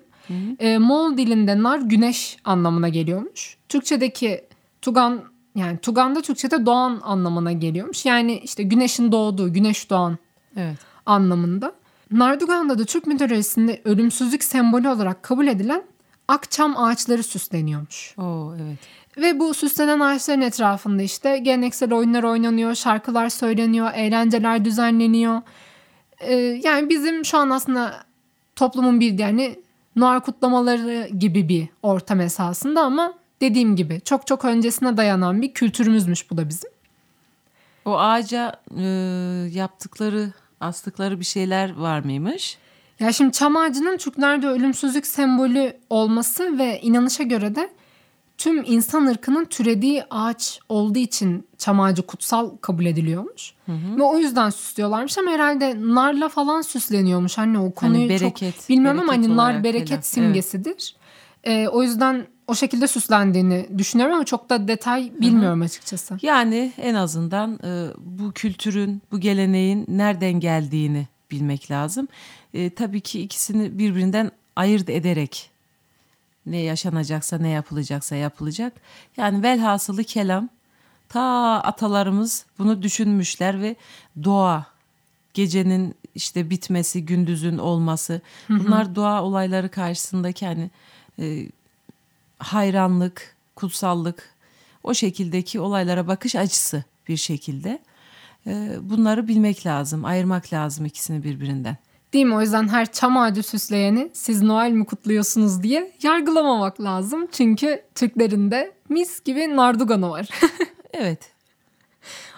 [0.59, 3.57] Ee, Moğol dilinde nar güneş anlamına geliyormuş.
[3.69, 4.45] Türkçedeki
[4.81, 5.23] tugan
[5.55, 8.05] yani tugan da Türkçede doğan anlamına geliyormuş.
[8.05, 10.17] Yani işte güneşin doğduğu, güneş doğan
[10.57, 10.77] Evet.
[11.05, 11.73] anlamında.
[12.11, 15.83] Nardugan'da da Türk mitolojisinde ölümsüzlük sembolü olarak kabul edilen
[16.27, 18.15] akçam ağaçları süsleniyormuş.
[18.17, 18.79] Oo evet.
[19.17, 25.41] Ve bu süslenen ağaçların etrafında işte geleneksel oyunlar oynanıyor, şarkılar söyleniyor, eğlenceler düzenleniyor.
[26.19, 28.03] Ee, yani bizim şu an aslında
[28.55, 29.55] toplumun bir yani
[29.99, 36.31] Noel kutlamaları gibi bir ortam esasında ama dediğim gibi çok çok öncesine dayanan bir kültürümüzmüş
[36.31, 36.71] bu da bizim.
[37.85, 38.83] O ağaca e,
[39.51, 42.57] yaptıkları, astıkları bir şeyler var mıymış?
[42.99, 47.69] Ya şimdi çam ağacının Türklerde ölümsüzlük sembolü olması ve inanışa göre de
[48.39, 53.53] tüm insan ırkının türediği ağaç olduğu için çam ağacı kutsal kabul ediliyormuş.
[53.67, 57.39] Ve o yüzden süslüyorlarmış ama herhalde narla falan süsleniyormuş.
[57.39, 60.01] Anne o konuyu bereket, çok bilmiyorum ama bereket hani nar bereket falan.
[60.01, 60.95] simgesidir.
[61.43, 66.17] Ee, o yüzden o şekilde süslendiğini düşünüyorum ama çok da detay bilmiyorum açıkçası.
[66.21, 72.07] Yani en azından e, bu kültürün, bu geleneğin nereden geldiğini bilmek lazım.
[72.53, 75.49] E, tabii ki ikisini birbirinden ayırt ederek
[76.51, 78.73] ne yaşanacaksa, ne yapılacaksa yapılacak.
[79.17, 80.49] Yani velhasılı kelam
[81.09, 81.21] ta
[81.63, 83.75] atalarımız bunu düşünmüşler ve
[84.23, 84.65] doğa,
[85.33, 90.71] gecenin işte bitmesi, gündüzün olması bunlar doğa olayları karşısındaki hani
[91.19, 91.49] e,
[92.39, 94.35] hayranlık, kutsallık,
[94.83, 97.79] o şekildeki olaylara bakış açısı bir şekilde.
[98.47, 101.77] Ee, Bunları bilmek lazım, ayırmak lazım ikisini birbirinden.
[102.13, 102.35] Değil mi?
[102.35, 107.27] O yüzden her çam ağacı süsleyeni siz Noel mi kutluyorsunuz diye yargılamamak lazım.
[107.31, 110.29] Çünkü Türklerin de mis gibi narduganı var.
[110.93, 111.31] Evet,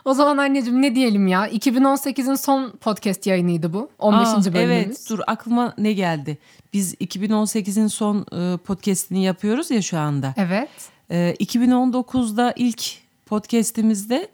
[0.05, 1.47] o zaman anneciğim ne diyelim ya?
[1.49, 3.89] 2018'in son podcast yayınıydı bu.
[3.99, 4.27] 15.
[4.27, 4.85] Aa, bölümümüz.
[4.85, 6.37] Evet, dur aklıma ne geldi?
[6.73, 10.33] Biz 2018'in son e, podcast'ini yapıyoruz ya şu anda.
[10.37, 10.69] Evet.
[11.11, 12.83] E, 2019'da ilk
[13.25, 14.27] podcast'imizde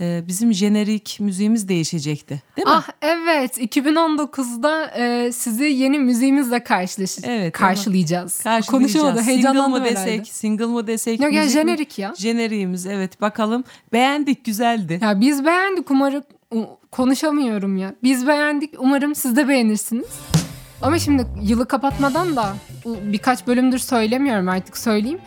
[0.00, 2.42] e, bizim jenerik müziğimiz değişecekti.
[2.56, 2.72] Değil mi?
[2.76, 8.42] Ah evet 2019'da e, sizi yeni müziğimizle karşılaş Evet, karşılayacağız.
[8.42, 8.66] Karşılayacağız.
[8.66, 10.10] Konuşamadı Single heyecanlandım mı herhalde.
[10.10, 11.20] desek, single mı desek?
[11.20, 11.48] Yok ya mi?
[11.50, 12.14] jenerik ya.
[12.18, 13.64] Jeneriğimiz evet bakalım.
[13.92, 14.98] Beğendik güzeldi.
[15.02, 16.22] Ya biz beğendik umarım
[16.90, 17.94] konuşamıyorum ya.
[18.02, 20.06] Biz beğendik umarım siz de beğenirsiniz.
[20.82, 25.18] Ama şimdi yılı kapatmadan da birkaç bölümdür söylemiyorum artık söyleyeyim.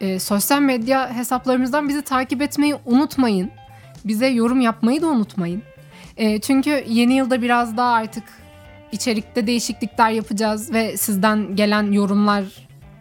[0.00, 3.50] Ee, sosyal medya hesaplarımızdan bizi takip etmeyi unutmayın.
[4.04, 5.62] Bize yorum yapmayı da unutmayın.
[6.16, 8.24] Ee, çünkü yeni yılda biraz daha artık
[8.92, 12.44] içerikte değişiklikler yapacağız ve sizden gelen yorumlar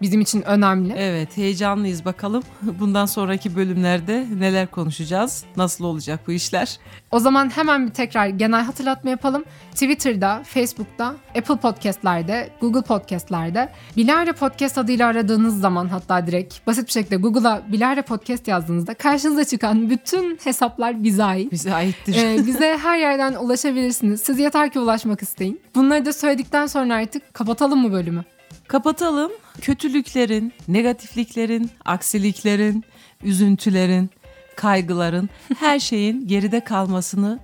[0.02, 0.94] bizim için önemli.
[0.98, 2.44] Evet heyecanlıyız bakalım.
[2.62, 5.44] Bundan sonraki bölümlerde neler konuşacağız?
[5.58, 6.78] Nasıl olacak bu işler?
[7.12, 9.44] O zaman hemen bir tekrar genel hatırlatma yapalım.
[9.72, 16.92] Twitter'da, Facebook'ta, Apple Podcast'lerde, Google Podcast'lerde Bilarre Podcast adıyla aradığınız zaman hatta direkt basit bir
[16.92, 21.52] şekilde Google'a Bilarre Podcast yazdığınızda karşınıza çıkan bütün hesaplar bize ait.
[21.52, 22.16] Bize aittir.
[22.16, 24.22] Ee, bize her yerden ulaşabilirsiniz.
[24.22, 25.60] Siz yeter ki ulaşmak isteyin.
[25.76, 28.24] Bunları da söyledikten sonra artık kapatalım mı bölümü?
[28.68, 29.32] Kapatalım.
[29.62, 32.84] Kötülüklerin, negatifliklerin, aksiliklerin,
[33.24, 34.10] üzüntülerin,
[34.56, 35.30] kaygıların,
[35.60, 37.40] her şeyin geride kalmasını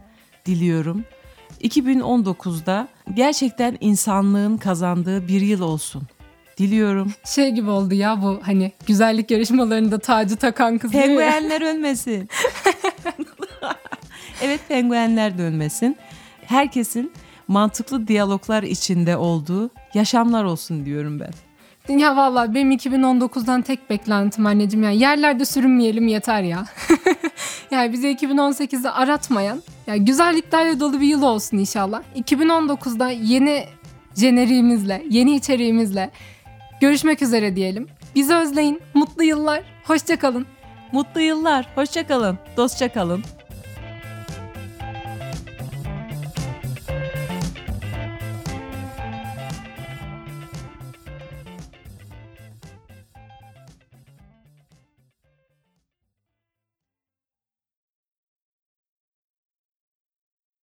[0.45, 1.03] diliyorum.
[1.62, 6.03] 2019'da gerçekten insanlığın kazandığı bir yıl olsun.
[6.58, 7.14] Diliyorum.
[7.26, 10.91] Şey gibi oldu ya bu hani güzellik yarışmalarında tacı takan kız?
[10.91, 12.30] Penguenler ölmesin.
[14.41, 15.97] evet penguenler de ölmesin.
[16.45, 17.12] Herkesin
[17.47, 21.31] mantıklı diyaloglar içinde olduğu yaşamlar olsun diyorum ben.
[21.97, 26.65] Ya vallahi benim 2019'dan tek beklentim anneciğim yani yerlerde sürünmeyelim yeter ya.
[27.71, 32.03] yani bize 2018'de aratmayan yani güzelliklerle dolu bir yıl olsun inşallah.
[32.15, 33.65] 2019'da yeni
[34.15, 36.11] jeneriğimizle, yeni içeriğimizle
[36.81, 37.87] görüşmek üzere diyelim.
[38.15, 38.81] Bizi özleyin.
[38.93, 39.63] Mutlu yıllar.
[39.83, 40.45] Hoşçakalın.
[40.91, 41.67] Mutlu yıllar.
[41.75, 42.37] Hoşça kalın.
[42.57, 43.23] Dostça kalın.